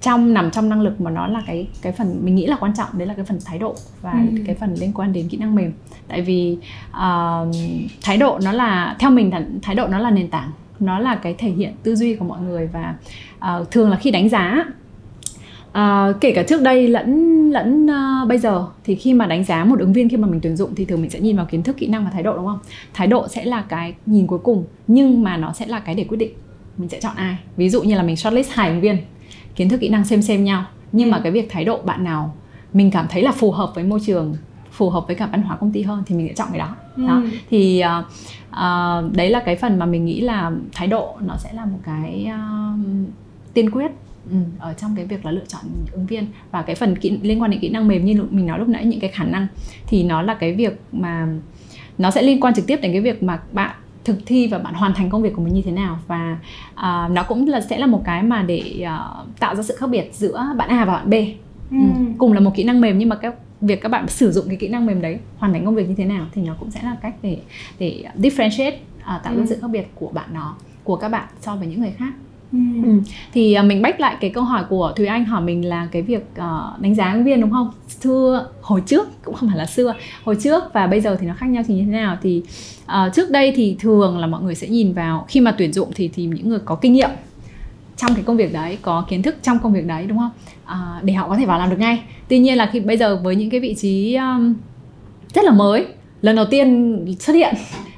trong 0.00 0.34
nằm 0.34 0.50
trong 0.50 0.68
năng 0.68 0.80
lực 0.80 1.00
mà 1.00 1.10
nó 1.10 1.26
là 1.26 1.42
cái 1.46 1.68
cái 1.82 1.92
phần 1.92 2.20
mình 2.24 2.34
nghĩ 2.34 2.46
là 2.46 2.56
quan 2.60 2.72
trọng 2.76 2.88
đấy 2.92 3.08
là 3.08 3.14
cái 3.14 3.24
phần 3.24 3.38
thái 3.44 3.58
độ 3.58 3.74
và 4.02 4.12
ừ. 4.12 4.42
cái 4.46 4.54
phần 4.54 4.74
liên 4.74 4.92
quan 4.92 5.12
đến 5.12 5.28
kỹ 5.28 5.36
năng 5.36 5.54
mềm. 5.54 5.72
Tại 6.08 6.22
vì 6.22 6.58
uh, 6.90 7.56
thái 8.02 8.16
độ 8.16 8.38
nó 8.44 8.52
là 8.52 8.96
theo 8.98 9.10
mình 9.10 9.30
thái 9.62 9.74
độ 9.74 9.86
nó 9.86 9.98
là 9.98 10.10
nền 10.10 10.28
tảng 10.28 10.50
nó 10.80 10.98
là 10.98 11.14
cái 11.14 11.34
thể 11.38 11.50
hiện 11.50 11.72
tư 11.82 11.96
duy 11.96 12.14
của 12.14 12.24
mọi 12.24 12.40
người 12.40 12.68
và 12.72 12.94
uh, 13.60 13.70
thường 13.70 13.90
là 13.90 13.96
khi 13.96 14.10
đánh 14.10 14.28
giá 14.28 14.64
À, 15.76 16.12
kể 16.20 16.32
cả 16.32 16.42
trước 16.42 16.62
đây 16.62 16.88
lẫn 16.88 17.50
lẫn 17.50 17.86
uh, 17.86 18.28
bây 18.28 18.38
giờ 18.38 18.66
thì 18.84 18.94
khi 18.94 19.14
mà 19.14 19.26
đánh 19.26 19.44
giá 19.44 19.64
một 19.64 19.78
ứng 19.78 19.92
viên 19.92 20.08
khi 20.08 20.16
mà 20.16 20.28
mình 20.28 20.40
tuyển 20.40 20.56
dụng 20.56 20.74
thì 20.74 20.84
thường 20.84 21.00
mình 21.00 21.10
sẽ 21.10 21.20
nhìn 21.20 21.36
vào 21.36 21.46
kiến 21.46 21.62
thức 21.62 21.76
kỹ 21.76 21.86
năng 21.86 22.04
và 22.04 22.10
thái 22.10 22.22
độ 22.22 22.36
đúng 22.36 22.46
không? 22.46 22.58
Thái 22.94 23.06
độ 23.06 23.28
sẽ 23.28 23.44
là 23.44 23.64
cái 23.68 23.94
nhìn 24.06 24.26
cuối 24.26 24.38
cùng 24.38 24.64
nhưng 24.86 25.22
mà 25.22 25.36
nó 25.36 25.52
sẽ 25.52 25.66
là 25.66 25.80
cái 25.80 25.94
để 25.94 26.04
quyết 26.04 26.16
định 26.16 26.30
mình 26.76 26.88
sẽ 26.88 27.00
chọn 27.00 27.12
ai. 27.16 27.36
Ví 27.56 27.68
dụ 27.68 27.82
như 27.82 27.94
là 27.94 28.02
mình 28.02 28.16
shortlist 28.16 28.50
hai 28.52 28.68
ứng 28.68 28.80
viên 28.80 28.98
kiến 29.56 29.68
thức 29.68 29.80
kỹ 29.80 29.88
năng 29.88 30.04
xem 30.04 30.22
xem 30.22 30.44
nhau 30.44 30.64
nhưng 30.92 31.10
mà 31.10 31.20
cái 31.22 31.32
việc 31.32 31.50
thái 31.50 31.64
độ 31.64 31.82
bạn 31.82 32.04
nào 32.04 32.34
mình 32.72 32.90
cảm 32.90 33.06
thấy 33.10 33.22
là 33.22 33.32
phù 33.32 33.50
hợp 33.50 33.72
với 33.74 33.84
môi 33.84 34.00
trường 34.06 34.36
phù 34.70 34.90
hợp 34.90 35.06
với 35.06 35.16
cả 35.16 35.26
văn 35.26 35.42
hóa 35.42 35.56
công 35.56 35.72
ty 35.72 35.82
hơn 35.82 36.02
thì 36.06 36.14
mình 36.14 36.28
sẽ 36.28 36.34
chọn 36.34 36.48
cái 36.50 36.58
đó, 36.58 36.76
ừ. 36.96 37.06
đó. 37.06 37.22
thì 37.50 37.82
uh, 37.98 38.04
uh, 38.50 39.16
đấy 39.16 39.30
là 39.30 39.42
cái 39.44 39.56
phần 39.56 39.78
mà 39.78 39.86
mình 39.86 40.04
nghĩ 40.04 40.20
là 40.20 40.52
thái 40.72 40.86
độ 40.86 41.16
nó 41.26 41.36
sẽ 41.38 41.52
là 41.52 41.64
một 41.64 41.78
cái 41.84 42.28
uh, 42.28 43.08
tiên 43.54 43.70
quyết 43.70 43.90
Ừ, 44.30 44.36
ở 44.58 44.72
trong 44.72 44.96
cái 44.96 45.04
việc 45.04 45.24
là 45.24 45.30
lựa 45.30 45.44
chọn 45.48 45.62
ứng 45.92 46.06
viên 46.06 46.26
và 46.50 46.62
cái 46.62 46.76
phần 46.76 46.96
kỹ, 46.96 47.18
liên 47.22 47.42
quan 47.42 47.50
đến 47.50 47.60
kỹ 47.60 47.68
năng 47.68 47.88
mềm 47.88 48.04
như 48.04 48.26
mình 48.30 48.46
nói 48.46 48.58
lúc 48.58 48.68
nãy 48.68 48.84
những 48.84 49.00
cái 49.00 49.10
khả 49.10 49.24
năng 49.24 49.46
thì 49.86 50.02
nó 50.02 50.22
là 50.22 50.34
cái 50.34 50.54
việc 50.54 50.80
mà 50.92 51.28
nó 51.98 52.10
sẽ 52.10 52.22
liên 52.22 52.40
quan 52.40 52.54
trực 52.54 52.66
tiếp 52.66 52.78
đến 52.82 52.92
cái 52.92 53.00
việc 53.00 53.22
mà 53.22 53.40
bạn 53.52 53.76
thực 54.06 54.16
thi 54.26 54.46
và 54.46 54.58
bạn 54.58 54.74
hoàn 54.74 54.94
thành 54.94 55.10
công 55.10 55.22
việc 55.22 55.32
của 55.36 55.42
mình 55.42 55.54
như 55.54 55.62
thế 55.62 55.72
nào 55.72 55.98
và 56.06 56.38
uh, 56.74 57.10
nó 57.10 57.22
cũng 57.28 57.48
là 57.48 57.60
sẽ 57.60 57.78
là 57.78 57.86
một 57.86 58.02
cái 58.04 58.22
mà 58.22 58.42
để 58.42 58.84
uh, 58.84 59.38
tạo 59.40 59.54
ra 59.54 59.62
sự 59.62 59.76
khác 59.78 59.86
biệt 59.86 60.10
giữa 60.12 60.46
bạn 60.56 60.68
A 60.68 60.84
và 60.84 60.92
bạn 60.92 61.10
B 61.10 61.14
ừ. 61.70 61.76
Ừ. 61.96 62.04
cùng 62.18 62.32
là 62.32 62.40
một 62.40 62.50
kỹ 62.54 62.64
năng 62.64 62.80
mềm 62.80 62.98
nhưng 62.98 63.08
mà 63.08 63.16
các 63.16 63.34
việc 63.60 63.80
các 63.82 63.88
bạn 63.88 64.08
sử 64.08 64.32
dụng 64.32 64.44
cái 64.48 64.56
kỹ 64.56 64.68
năng 64.68 64.86
mềm 64.86 65.02
đấy 65.02 65.18
hoàn 65.38 65.52
thành 65.52 65.64
công 65.64 65.74
việc 65.74 65.88
như 65.88 65.94
thế 65.94 66.04
nào 66.04 66.26
thì 66.32 66.42
nó 66.42 66.54
cũng 66.60 66.70
sẽ 66.70 66.80
là 66.82 66.96
cách 67.02 67.14
để 67.22 67.38
để 67.78 68.04
differentiate 68.16 68.74
uh, 68.74 69.22
tạo 69.22 69.34
ra 69.34 69.40
ừ. 69.40 69.46
sự 69.48 69.58
khác 69.60 69.68
biệt 69.70 69.86
của 69.94 70.08
bạn 70.08 70.28
nó 70.32 70.54
của 70.84 70.96
các 70.96 71.08
bạn 71.08 71.28
so 71.40 71.56
với 71.56 71.66
những 71.66 71.80
người 71.80 71.94
khác 71.98 72.12
Ừ. 72.52 72.58
ừ. 72.84 72.90
thì 73.32 73.54
à, 73.54 73.62
mình 73.62 73.82
bách 73.82 74.00
lại 74.00 74.16
cái 74.20 74.30
câu 74.30 74.44
hỏi 74.44 74.64
của 74.68 74.92
thùy 74.96 75.06
anh 75.06 75.24
hỏi 75.24 75.42
mình 75.42 75.68
là 75.68 75.88
cái 75.92 76.02
việc 76.02 76.26
uh, 76.32 76.80
đánh 76.80 76.94
giá 76.94 77.12
ứng 77.12 77.24
viên 77.24 77.40
đúng 77.40 77.50
không 77.50 77.70
xưa 77.88 78.48
hồi 78.62 78.82
trước 78.86 79.08
cũng 79.24 79.34
không 79.34 79.48
phải 79.48 79.58
là 79.58 79.66
xưa 79.66 79.94
hồi 80.24 80.36
trước 80.42 80.62
và 80.72 80.86
bây 80.86 81.00
giờ 81.00 81.16
thì 81.20 81.26
nó 81.26 81.34
khác 81.34 81.46
nhau 81.46 81.62
thì 81.66 81.74
như 81.74 81.82
thế 81.86 81.92
nào 81.92 82.18
thì 82.22 82.42
uh, 82.84 83.14
trước 83.14 83.30
đây 83.30 83.52
thì 83.56 83.76
thường 83.78 84.18
là 84.18 84.26
mọi 84.26 84.42
người 84.42 84.54
sẽ 84.54 84.68
nhìn 84.68 84.92
vào 84.92 85.24
khi 85.28 85.40
mà 85.40 85.54
tuyển 85.58 85.72
dụng 85.72 85.90
thì 85.94 86.10
thì 86.14 86.24
những 86.24 86.48
người 86.48 86.60
có 86.64 86.74
kinh 86.74 86.92
nghiệm 86.92 87.10
trong 87.96 88.14
cái 88.14 88.24
công 88.24 88.36
việc 88.36 88.52
đấy 88.52 88.78
có 88.82 89.04
kiến 89.08 89.22
thức 89.22 89.36
trong 89.42 89.58
công 89.58 89.72
việc 89.72 89.86
đấy 89.86 90.06
đúng 90.06 90.18
không 90.18 90.30
à, 90.64 91.00
để 91.02 91.14
họ 91.14 91.28
có 91.28 91.36
thể 91.36 91.46
vào 91.46 91.58
làm 91.58 91.70
được 91.70 91.78
ngay 91.78 92.02
tuy 92.28 92.38
nhiên 92.38 92.56
là 92.56 92.70
khi 92.72 92.80
bây 92.80 92.96
giờ 92.96 93.16
với 93.16 93.36
những 93.36 93.50
cái 93.50 93.60
vị 93.60 93.74
trí 93.74 94.14
um, 94.14 94.54
rất 95.34 95.44
là 95.44 95.52
mới 95.52 95.86
lần 96.22 96.36
đầu 96.36 96.44
tiên 96.50 96.98
xuất 97.20 97.32
hiện 97.32 97.54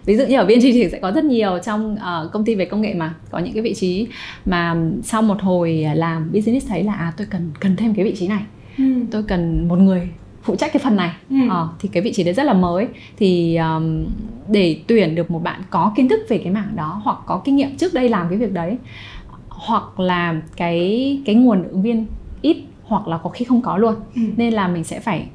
ví 0.08 0.16
dụ 0.16 0.26
như 0.26 0.36
ở 0.36 0.44
VNG 0.44 0.60
thì 0.60 0.88
sẽ 0.92 0.98
có 0.98 1.12
rất 1.12 1.24
nhiều 1.24 1.58
trong 1.64 1.94
uh, 1.94 2.32
công 2.32 2.44
ty 2.44 2.54
về 2.54 2.64
công 2.64 2.80
nghệ 2.80 2.94
mà 2.94 3.14
có 3.30 3.38
những 3.38 3.52
cái 3.52 3.62
vị 3.62 3.74
trí 3.74 4.06
mà 4.44 4.76
sau 5.02 5.22
một 5.22 5.40
hồi 5.40 5.86
làm 5.94 6.32
business 6.32 6.68
thấy 6.68 6.82
là 6.82 6.92
à 6.92 7.12
tôi 7.16 7.26
cần 7.30 7.50
cần 7.60 7.76
thêm 7.76 7.94
cái 7.94 8.04
vị 8.04 8.14
trí 8.18 8.28
này 8.28 8.42
ừ. 8.78 8.84
tôi 9.10 9.22
cần 9.22 9.68
một 9.68 9.76
người 9.76 10.08
phụ 10.42 10.56
trách 10.56 10.72
cái 10.72 10.80
phần 10.84 10.96
này 10.96 11.10
ừ. 11.30 11.36
ờ, 11.50 11.68
thì 11.80 11.88
cái 11.92 12.02
vị 12.02 12.12
trí 12.12 12.24
đấy 12.24 12.34
rất 12.34 12.42
là 12.42 12.52
mới 12.52 12.88
thì 13.16 13.56
um, 13.56 14.06
để 14.48 14.80
tuyển 14.86 15.14
được 15.14 15.30
một 15.30 15.42
bạn 15.42 15.62
có 15.70 15.92
kiến 15.96 16.08
thức 16.08 16.20
về 16.28 16.38
cái 16.38 16.52
mảng 16.52 16.76
đó 16.76 17.00
hoặc 17.04 17.18
có 17.26 17.42
kinh 17.44 17.56
nghiệm 17.56 17.76
trước 17.76 17.94
đây 17.94 18.08
làm 18.08 18.28
cái 18.28 18.38
việc 18.38 18.52
đấy 18.52 18.76
hoặc 19.48 20.00
là 20.00 20.40
cái 20.56 21.20
cái 21.24 21.34
nguồn 21.34 21.68
ứng 21.68 21.82
viên 21.82 22.06
ít 22.42 22.56
hoặc 22.84 23.08
là 23.08 23.18
có 23.18 23.30
khi 23.30 23.44
không 23.44 23.62
có 23.62 23.76
luôn 23.76 23.94
ừ. 24.14 24.22
nên 24.36 24.52
là 24.52 24.68
mình 24.68 24.84
sẽ 24.84 25.00
phải 25.00 25.26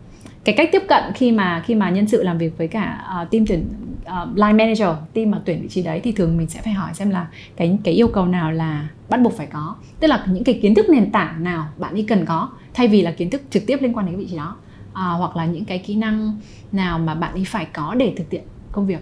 cái 0.43 0.55
cách 0.55 0.69
tiếp 0.71 0.81
cận 0.87 1.03
khi 1.15 1.31
mà 1.31 1.63
khi 1.65 1.75
mà 1.75 1.89
nhân 1.89 2.07
sự 2.07 2.23
làm 2.23 2.37
việc 2.37 2.57
với 2.57 2.67
cả 2.67 3.03
uh, 3.21 3.31
team 3.31 3.45
tuyển 3.45 3.65
uh, 4.05 4.37
line 4.37 4.53
manager 4.53 4.89
team 5.13 5.31
mà 5.31 5.41
tuyển 5.45 5.61
vị 5.61 5.67
trí 5.67 5.83
đấy 5.83 6.01
thì 6.03 6.11
thường 6.11 6.37
mình 6.37 6.47
sẽ 6.47 6.61
phải 6.61 6.73
hỏi 6.73 6.93
xem 6.93 7.09
là 7.09 7.27
cái 7.55 7.77
cái 7.83 7.93
yêu 7.93 8.07
cầu 8.07 8.25
nào 8.25 8.51
là 8.51 8.87
bắt 9.09 9.21
buộc 9.21 9.37
phải 9.37 9.47
có. 9.47 9.75
Tức 9.99 10.07
là 10.07 10.25
những 10.27 10.43
cái 10.43 10.59
kiến 10.61 10.75
thức 10.75 10.89
nền 10.89 11.11
tảng 11.11 11.43
nào 11.43 11.67
bạn 11.77 11.93
ấy 11.93 12.05
cần 12.07 12.25
có 12.25 12.49
thay 12.73 12.87
vì 12.87 13.01
là 13.01 13.11
kiến 13.11 13.29
thức 13.29 13.41
trực 13.49 13.63
tiếp 13.67 13.77
liên 13.81 13.93
quan 13.93 14.05
đến 14.05 14.15
cái 14.15 14.25
vị 14.25 14.29
trí 14.31 14.37
đó. 14.37 14.55
À, 14.93 15.03
hoặc 15.03 15.35
là 15.35 15.45
những 15.45 15.65
cái 15.65 15.79
kỹ 15.79 15.95
năng 15.95 16.37
nào 16.71 16.99
mà 16.99 17.15
bạn 17.15 17.33
ấy 17.33 17.43
phải 17.47 17.65
có 17.65 17.95
để 17.97 18.13
thực 18.17 18.31
hiện 18.31 18.43
công 18.71 18.87
việc. 18.87 18.99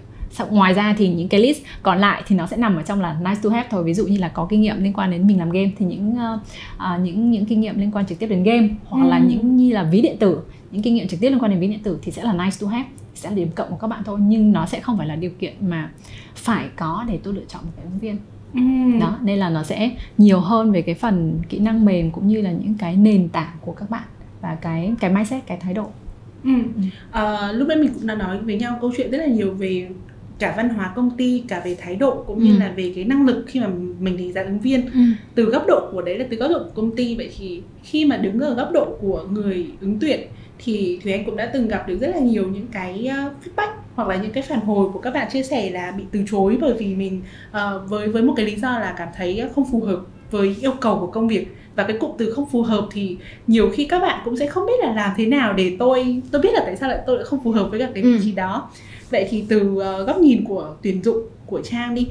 Ngoài 0.50 0.74
ra 0.74 0.96
thì 0.98 1.10
những 1.10 1.28
cái 1.28 1.42
list 1.42 1.62
còn 1.84 1.98
lại 1.98 2.24
thì 2.28 2.36
nó 2.36 2.48
sẽ 2.48 2.58
nằm 2.58 2.76
ở 2.76 2.82
trong 2.82 3.02
là 3.02 3.18
nice 3.20 3.40
to 3.44 3.50
have 3.50 3.68
thôi. 3.72 3.84
Ví 3.84 3.94
dụ 3.94 4.08
như 4.08 4.18
là 4.18 4.28
có 4.28 4.48
kinh 4.50 4.62
nghiệm 4.62 4.84
liên 4.84 4.94
quan 4.94 5.12
đến 5.12 5.28
mình 5.28 5.40
làm 5.40 5.50
game 5.50 5.72
thì 5.78 5.86
những 5.86 6.14
uh, 6.14 6.40
uh, 6.76 7.02
những 7.02 7.32
những 7.32 7.46
kinh 7.46 7.62
nghiệm 7.62 7.80
liên 7.80 7.92
quan 7.92 8.06
trực 8.06 8.20
tiếp 8.20 8.28
đến 8.28 8.44
game 8.44 8.70
hoặc 8.86 9.04
ừ. 9.04 9.10
là 9.10 9.20
những 9.20 9.58
như 9.58 9.74
là 9.74 9.84
ví 9.84 10.02
điện 10.02 10.18
tử 10.20 10.40
những 10.72 10.82
kinh 10.82 10.96
nghiệm 10.96 11.08
trực 11.08 11.20
tiếp 11.20 11.30
liên 11.30 11.40
quan 11.40 11.52
đến 11.52 11.60
ví 11.60 11.68
điện 11.68 11.80
tử 11.84 12.00
thì 12.02 12.12
sẽ 12.12 12.24
là 12.24 12.34
nice 12.34 12.58
to 12.62 12.68
have 12.68 12.86
sẽ 13.22 13.30
là 13.30 13.36
điểm 13.36 13.52
cộng 13.56 13.70
của 13.70 13.76
các 13.76 13.88
bạn 13.88 14.04
thôi 14.06 14.20
nhưng 14.22 14.52
nó 14.52 14.66
sẽ 14.66 14.80
không 14.80 14.98
phải 14.98 15.08
là 15.08 15.16
điều 15.16 15.32
kiện 15.40 15.54
mà 15.70 15.92
phải 16.36 16.70
có 16.76 17.06
để 17.08 17.20
tôi 17.24 17.34
lựa 17.34 17.46
chọn 17.48 17.62
một 17.66 17.72
cái 17.76 17.86
ứng 17.86 18.00
viên 18.00 18.18
Ừ. 18.54 18.60
đó 19.00 19.18
nên 19.24 19.40
là 19.40 19.50
nó 19.50 19.64
sẽ 19.64 19.92
nhiều 20.18 20.40
hơn 20.40 20.72
về 20.72 20.82
cái 20.82 20.96
phần 20.96 21.40
kỹ 21.50 21.60
năng 21.60 21.86
mềm 21.86 22.12
cũng 22.12 22.28
như 22.28 22.42
là 22.42 22.52
những 22.52 22.74
cái 22.80 22.96
nền 22.96 23.30
tảng 23.30 23.58
của 23.62 23.72
các 23.72 23.90
bạn 23.90 24.04
và 24.42 24.56
cái 24.62 24.94
cái 25.00 25.14
mindset 25.14 25.46
cái 25.48 25.58
thái 25.58 25.74
độ 25.74 25.90
ừ. 26.44 26.50
À, 27.12 27.52
lúc 27.52 27.68
nãy 27.68 27.78
mình 27.78 27.94
cũng 27.94 28.08
đã 28.08 28.16
nói 28.16 28.38
với 28.38 28.56
nhau 28.56 28.78
câu 28.82 28.92
chuyện 28.98 29.12
rất 29.12 29.18
là 29.18 29.26
nhiều 29.26 29.54
về 29.54 29.90
cả 30.40 30.54
văn 30.58 30.70
hóa 30.70 30.94
công 30.96 31.10
ty 31.18 31.44
cả 31.48 31.62
về 31.66 31.76
thái 31.82 31.96
độ 31.96 32.24
cũng 32.28 32.44
như 32.44 32.54
ừ. 32.56 32.60
là 32.60 32.74
về 32.76 32.92
cái 32.96 33.04
năng 33.04 33.26
lực 33.26 33.46
khi 33.48 33.60
mà 33.60 33.68
mình 34.00 34.18
đánh 34.18 34.34
giá 34.34 34.44
ứng 34.44 34.60
viên 34.60 34.86
ừ. 34.92 35.00
từ 35.36 35.46
góc 35.46 35.64
độ 35.68 35.90
của 35.92 36.02
đấy 36.02 36.18
là 36.20 36.26
từ 36.30 36.38
góc 36.38 36.50
độ 36.52 36.60
của 36.60 36.82
công 36.82 36.96
ty 36.96 37.16
vậy 37.16 37.30
thì 37.38 37.62
khi 37.84 38.06
mà 38.06 38.18
đứng 38.18 38.40
ở 38.40 38.54
góc 38.54 38.70
độ 38.74 38.98
của 39.02 39.24
người 39.32 39.68
ứng 39.82 40.00
tuyển 40.00 40.20
thì 40.64 41.00
Thùy 41.04 41.12
Anh 41.12 41.26
cũng 41.26 41.36
đã 41.36 41.46
từng 41.54 41.68
gặp 41.68 41.88
được 41.88 41.98
rất 42.02 42.08
là 42.08 42.20
nhiều 42.20 42.48
những 42.48 42.68
cái 42.72 43.10
uh, 43.10 43.34
feedback 43.44 43.72
hoặc 43.96 44.08
là 44.08 44.16
những 44.16 44.32
cái 44.32 44.44
phản 44.44 44.60
hồi 44.60 44.90
của 44.94 45.00
các 45.00 45.14
bạn 45.14 45.28
chia 45.32 45.44
sẻ 45.44 45.70
là 45.70 45.92
bị 45.92 46.04
từ 46.12 46.24
chối 46.32 46.58
bởi 46.62 46.74
vì 46.74 46.96
mình 46.96 47.22
uh, 47.50 47.90
với 47.90 48.08
với 48.08 48.22
một 48.22 48.34
cái 48.38 48.46
lý 48.46 48.56
do 48.56 48.80
là 48.80 48.94
cảm 48.98 49.08
thấy 49.18 49.44
không 49.56 49.66
phù 49.72 49.82
hợp 49.82 50.00
với 50.32 50.56
yêu 50.62 50.74
cầu 50.82 51.00
của 51.00 51.08
công 51.08 51.28
việc 51.28 51.48
và 51.76 51.84
cái 51.84 51.98
cụm 51.98 52.12
từ 52.18 52.34
không 52.34 52.50
phù 52.50 52.62
hợp 52.62 52.88
thì 52.92 53.18
nhiều 53.48 53.70
khi 53.74 53.86
các 53.86 54.00
bạn 54.00 54.22
cũng 54.26 54.38
sẽ 54.38 54.48
không 54.48 54.66
biết 54.66 54.80
là 54.80 54.94
làm 54.94 55.12
thế 55.18 55.26
nào 55.26 55.54
để 55.54 55.76
tôi 55.80 56.22
tôi 56.32 56.42
biết 56.42 56.54
là 56.54 56.62
tại 56.66 56.76
sao 56.76 56.90
lại 56.90 57.00
tôi 57.06 57.16
lại 57.16 57.26
không 57.26 57.44
phù 57.44 57.52
hợp 57.52 57.68
với 57.72 57.80
cả 57.80 57.90
cái 57.94 58.04
vị 58.04 58.14
ừ. 58.14 58.20
trí 58.24 58.32
đó 58.32 58.70
vậy 59.10 59.28
thì 59.30 59.46
từ 59.50 59.72
uh, 59.72 60.08
góc 60.08 60.18
nhìn 60.18 60.46
của 60.46 60.76
tuyển 60.82 61.04
dụng 61.04 61.18
của 61.46 61.62
trang 61.62 61.96
đi 61.96 62.08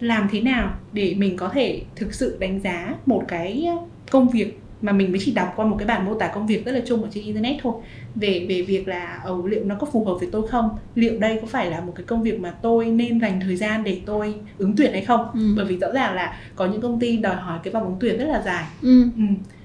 làm 0.00 0.28
thế 0.32 0.40
nào 0.40 0.74
để 0.92 1.14
mình 1.18 1.36
có 1.36 1.48
thể 1.48 1.82
thực 1.96 2.14
sự 2.14 2.36
đánh 2.40 2.60
giá 2.60 2.94
một 3.06 3.22
cái 3.28 3.68
công 4.10 4.28
việc 4.28 4.61
mà 4.82 4.92
mình 4.92 5.12
mới 5.12 5.20
chỉ 5.24 5.32
đọc 5.32 5.52
qua 5.56 5.66
một 5.66 5.76
cái 5.78 5.88
bản 5.88 6.06
mô 6.06 6.14
tả 6.14 6.28
công 6.28 6.46
việc 6.46 6.64
rất 6.64 6.72
là 6.72 6.80
chung 6.86 7.02
ở 7.02 7.08
trên 7.12 7.24
internet 7.24 7.56
thôi. 7.62 7.74
Về 8.14 8.46
về 8.48 8.62
việc 8.62 8.88
là 8.88 9.24
oh, 9.30 9.46
liệu 9.46 9.64
nó 9.64 9.74
có 9.74 9.86
phù 9.92 10.04
hợp 10.04 10.14
với 10.20 10.28
tôi 10.32 10.48
không? 10.48 10.68
Liệu 10.94 11.18
đây 11.18 11.38
có 11.40 11.46
phải 11.46 11.70
là 11.70 11.80
một 11.80 11.92
cái 11.96 12.04
công 12.04 12.22
việc 12.22 12.40
mà 12.40 12.50
tôi 12.50 12.86
nên 12.86 13.20
dành 13.20 13.40
thời 13.40 13.56
gian 13.56 13.84
để 13.84 14.00
tôi 14.06 14.34
ứng 14.58 14.76
tuyển 14.76 14.92
hay 14.92 15.04
không? 15.04 15.26
Ừ. 15.34 15.54
bởi 15.56 15.64
vì 15.64 15.76
rõ 15.76 15.92
ràng 15.94 16.14
là 16.14 16.38
có 16.56 16.66
những 16.66 16.80
công 16.80 17.00
ty 17.00 17.16
đòi 17.16 17.36
hỏi 17.36 17.58
cái 17.62 17.72
vòng 17.72 17.84
ứng 17.84 17.96
tuyển 18.00 18.18
rất 18.18 18.26
là 18.26 18.42
dài. 18.44 18.64
Ừ. 18.82 19.02
Ừ. 19.16 19.22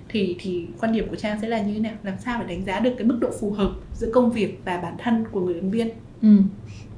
thì 0.10 0.36
thì 0.40 0.66
quan 0.80 0.94
điểm 0.94 1.08
của 1.10 1.16
trang 1.16 1.40
sẽ 1.42 1.48
là 1.48 1.62
như 1.62 1.74
thế 1.74 1.80
nào? 1.80 1.94
Làm 2.04 2.16
sao 2.26 2.44
để 2.44 2.56
đánh 2.56 2.66
giá 2.66 2.80
được 2.80 2.94
cái 2.98 3.08
mức 3.08 3.18
độ 3.22 3.30
phù 3.40 3.52
hợp 3.52 3.72
giữa 3.94 4.12
công 4.14 4.32
việc 4.32 4.60
và 4.66 4.78
bản 4.78 4.94
thân 4.98 5.24
của 5.32 5.42
người 5.42 5.56
ứng 5.56 5.72
viên? 5.72 5.90
Ừ 6.22 6.30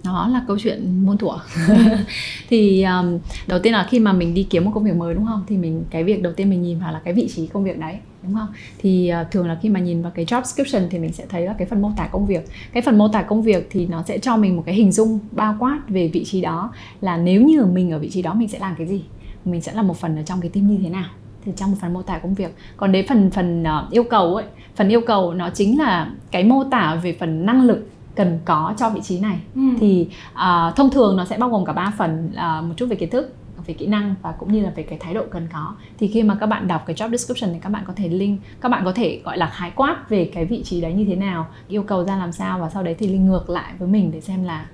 đó 0.04 0.30
là 0.34 0.44
câu 0.48 0.58
chuyện 0.60 1.06
muôn 1.06 1.18
thuở. 1.18 1.38
Thì 2.50 2.84
um, 2.84 3.20
đầu 3.48 3.60
tiên 3.60 3.74
là 3.74 3.88
khi 3.90 4.00
mà 4.00 4.14
mình 4.14 4.34
đi 4.34 4.48
kiếm 4.50 4.66
một 4.66 4.72
công 4.74 4.84
việc 4.84 4.96
mới 4.96 5.14
đúng 5.14 5.26
không? 5.26 5.44
Thì 5.48 5.58
mình 5.58 5.84
cái 5.90 6.04
việc 6.04 6.22
đầu 6.22 6.34
tiên 6.34 6.50
mình 6.50 6.62
nhìn 6.62 6.80
vào 6.80 6.94
là 6.94 7.02
cái 7.06 7.14
vị 7.14 7.28
trí 7.36 7.48
công 7.48 7.64
việc 7.64 7.80
đấy 7.80 7.96
đúng 8.24 8.36
không? 8.36 8.48
Thì 8.78 9.12
uh, 9.22 9.32
thường 9.32 9.48
là 9.48 9.58
khi 9.62 9.70
mà 9.70 9.80
nhìn 9.80 10.02
vào 10.02 10.12
cái 10.16 10.26
job 10.26 10.44
description 10.44 10.90
thì 10.90 11.00
mình 11.00 11.14
sẽ 11.14 11.26
thấy 11.30 11.46
là 11.46 11.54
cái 11.58 11.68
phần 11.68 11.82
mô 11.82 11.92
tả 11.98 12.08
công 12.12 12.26
việc. 12.26 12.48
Cái 12.74 12.84
phần 12.84 12.98
mô 12.98 13.08
tả 13.08 13.22
công 13.22 13.42
việc 13.42 13.68
thì 13.72 13.88
nó 13.88 14.04
sẽ 14.04 14.18
cho 14.18 14.38
mình 14.38 14.56
một 14.56 14.64
cái 14.66 14.76
hình 14.76 14.92
dung 14.92 15.20
bao 15.32 15.56
quát 15.60 15.80
về 15.88 16.08
vị 16.08 16.24
trí 16.26 16.42
đó 16.42 16.74
là 17.02 17.18
nếu 17.18 17.42
như 17.42 17.66
mình 17.66 17.92
ở 17.92 18.00
vị 18.00 18.10
trí 18.10 18.22
đó 18.22 18.34
mình 18.34 18.48
sẽ 18.48 18.60
làm 18.60 18.76
cái 18.78 18.88
gì? 18.88 19.04
Mình 19.46 19.62
sẽ 19.62 19.74
là 19.74 19.82
một 19.82 19.98
phần 19.98 20.16
ở 20.16 20.24
trong 20.24 20.42
cái 20.42 20.50
team 20.50 20.68
như 20.68 20.78
thế 20.84 20.90
nào? 20.90 21.10
Thì 21.46 21.52
trong 21.56 21.72
một 21.72 21.78
phần 21.82 21.94
mô 21.94 22.02
tả 22.02 22.18
công 22.18 22.34
việc. 22.34 22.56
Còn 22.78 22.92
đến 22.92 23.06
phần 23.08 23.32
phần 23.32 23.64
uh, 23.64 23.92
yêu 23.92 24.04
cầu 24.04 24.36
ấy 24.36 24.46
phần 24.76 24.90
yêu 24.90 25.02
cầu 25.02 25.34
nó 25.34 25.50
chính 25.50 25.80
là 25.80 26.12
cái 26.32 26.44
mô 26.44 26.64
tả 26.64 26.96
về 27.04 27.16
phần 27.20 27.46
năng 27.46 27.64
lực 27.64 27.90
cần 28.20 28.40
có 28.46 28.74
cho 28.78 28.90
vị 28.90 29.02
trí 29.04 29.20
này 29.20 29.40
ừ. 29.56 29.62
thì 29.80 30.08
uh, 30.34 30.76
thông 30.76 30.90
thường 30.90 31.18
nó 31.18 31.26
sẽ 31.26 31.38
bao 31.38 31.50
gồm 31.50 31.66
cả 31.66 31.74
ba 31.74 31.94
phần 31.98 32.32
uh, 32.32 32.64
một 32.64 32.74
chút 32.78 32.86
về 32.90 32.96
kiến 32.96 33.10
thức 33.10 33.36
về 33.66 33.74
kỹ 33.74 33.88
năng 33.88 34.16
và 34.22 34.32
cũng 34.32 34.54
như 34.54 34.64
là 34.64 34.72
về 34.76 34.84
cái 34.84 35.00
thái 35.00 35.14
độ 35.14 35.24
cần 35.32 35.48
có 35.54 35.74
thì 35.98 36.08
khi 36.08 36.24
mà 36.24 36.38
các 36.40 36.46
bạn 36.46 36.68
đọc 36.68 36.84
cái 36.86 36.96
job 36.96 37.12
description 37.12 37.54
thì 37.54 37.60
các 37.62 37.70
bạn 37.70 37.84
có 37.88 37.94
thể 37.96 38.10
link 38.10 38.42
các 38.62 38.70
bạn 38.70 38.86
có 38.86 38.92
thể 38.92 39.22
gọi 39.26 39.38
là 39.38 39.50
khái 39.50 39.72
quát 39.72 40.10
về 40.10 40.32
cái 40.34 40.46
vị 40.46 40.64
trí 40.64 40.82
đấy 40.82 40.94
như 40.94 41.06
thế 41.06 41.16
nào 41.16 41.48
yêu 41.68 41.84
cầu 41.84 42.04
ra 42.04 42.16
làm 42.16 42.32
sao 42.32 42.60
và 42.60 42.70
sau 42.70 42.84
đấy 42.84 42.96
thì 43.00 43.08
link 43.08 43.26
ngược 43.26 43.50
lại 43.50 43.74
với 43.80 43.88
mình 43.88 44.12
để 44.12 44.22
xem 44.22 44.44
là 44.44 44.66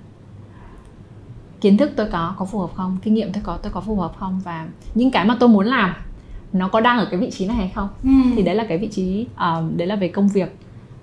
kiến 1.62 1.78
thức 1.78 1.92
tôi 1.96 2.08
có 2.12 2.34
có 2.38 2.46
phù 2.46 2.60
hợp 2.60 2.70
không 2.76 2.98
kinh 3.04 3.14
nghiệm 3.14 3.34
tôi 3.34 3.44
có 3.46 3.58
tôi 3.58 3.72
có 3.72 3.82
phù 3.82 3.96
hợp 3.96 4.14
không 4.20 4.42
và 4.44 4.68
những 4.96 5.12
cái 5.12 5.26
mà 5.26 5.38
tôi 5.40 5.50
muốn 5.50 5.66
làm 5.66 5.94
nó 6.54 6.68
có 6.68 6.80
đang 6.80 6.98
ở 6.98 7.08
cái 7.12 7.20
vị 7.20 7.32
trí 7.32 7.48
này 7.48 7.58
hay 7.58 7.72
không 7.76 7.90
ừ. 8.04 8.10
thì 8.36 8.44
đấy 8.44 8.56
là 8.56 8.66
cái 8.70 8.78
vị 8.78 8.88
trí 8.88 9.28
uh, 9.34 9.78
đấy 9.78 9.88
là 9.88 9.96
về 9.96 10.08
công 10.08 10.28
việc 10.28 10.56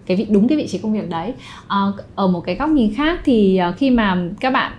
cái 0.06 0.16
vị 0.16 0.26
đúng 0.30 0.48
cái 0.48 0.58
vị 0.58 0.66
trí 0.66 0.78
công 0.78 0.92
việc 0.92 1.08
đấy. 1.08 1.32
À, 1.68 1.86
ở 2.14 2.28
một 2.28 2.40
cái 2.40 2.54
góc 2.54 2.70
nhìn 2.70 2.94
khác 2.94 3.20
thì 3.24 3.60
uh, 3.70 3.76
khi 3.76 3.90
mà 3.90 4.28
các 4.40 4.50
bạn 4.50 4.72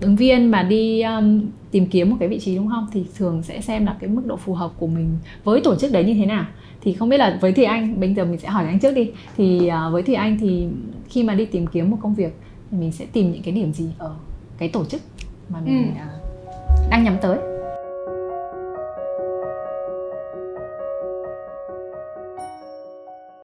ứng 0.00 0.16
viên 0.16 0.50
mà 0.50 0.62
đi 0.62 1.02
um, 1.02 1.42
tìm 1.70 1.86
kiếm 1.86 2.10
một 2.10 2.16
cái 2.20 2.28
vị 2.28 2.38
trí 2.38 2.56
đúng 2.56 2.68
không? 2.68 2.86
Thì 2.92 3.04
thường 3.18 3.42
sẽ 3.42 3.60
xem 3.60 3.86
là 3.86 3.96
cái 4.00 4.10
mức 4.10 4.22
độ 4.26 4.36
phù 4.36 4.54
hợp 4.54 4.70
của 4.78 4.86
mình 4.86 5.18
với 5.44 5.60
tổ 5.60 5.76
chức 5.76 5.92
đấy 5.92 6.04
như 6.04 6.14
thế 6.14 6.26
nào. 6.26 6.44
Thì 6.80 6.92
không 6.92 7.08
biết 7.08 7.18
là 7.18 7.38
với 7.40 7.52
thì 7.52 7.64
anh 7.64 8.00
bây 8.00 8.14
giờ 8.14 8.24
mình 8.24 8.38
sẽ 8.38 8.48
hỏi 8.48 8.64
anh 8.64 8.78
trước 8.78 8.94
đi. 8.94 9.10
Thì 9.36 9.70
uh, 9.86 9.92
với 9.92 10.02
thì 10.02 10.14
anh 10.14 10.38
thì 10.40 10.66
khi 11.08 11.22
mà 11.22 11.34
đi 11.34 11.44
tìm 11.44 11.66
kiếm 11.66 11.90
một 11.90 11.98
công 12.02 12.14
việc 12.14 12.36
thì 12.70 12.78
mình 12.78 12.92
sẽ 12.92 13.06
tìm 13.12 13.32
những 13.32 13.42
cái 13.42 13.54
điểm 13.54 13.72
gì 13.72 13.86
ở 13.98 14.14
cái 14.58 14.68
tổ 14.68 14.84
chức 14.84 15.00
mà 15.48 15.60
mình 15.60 15.94
ừ. 15.96 16.02
uh, 16.02 16.90
đang 16.90 17.04
nhắm 17.04 17.16
tới 17.22 17.57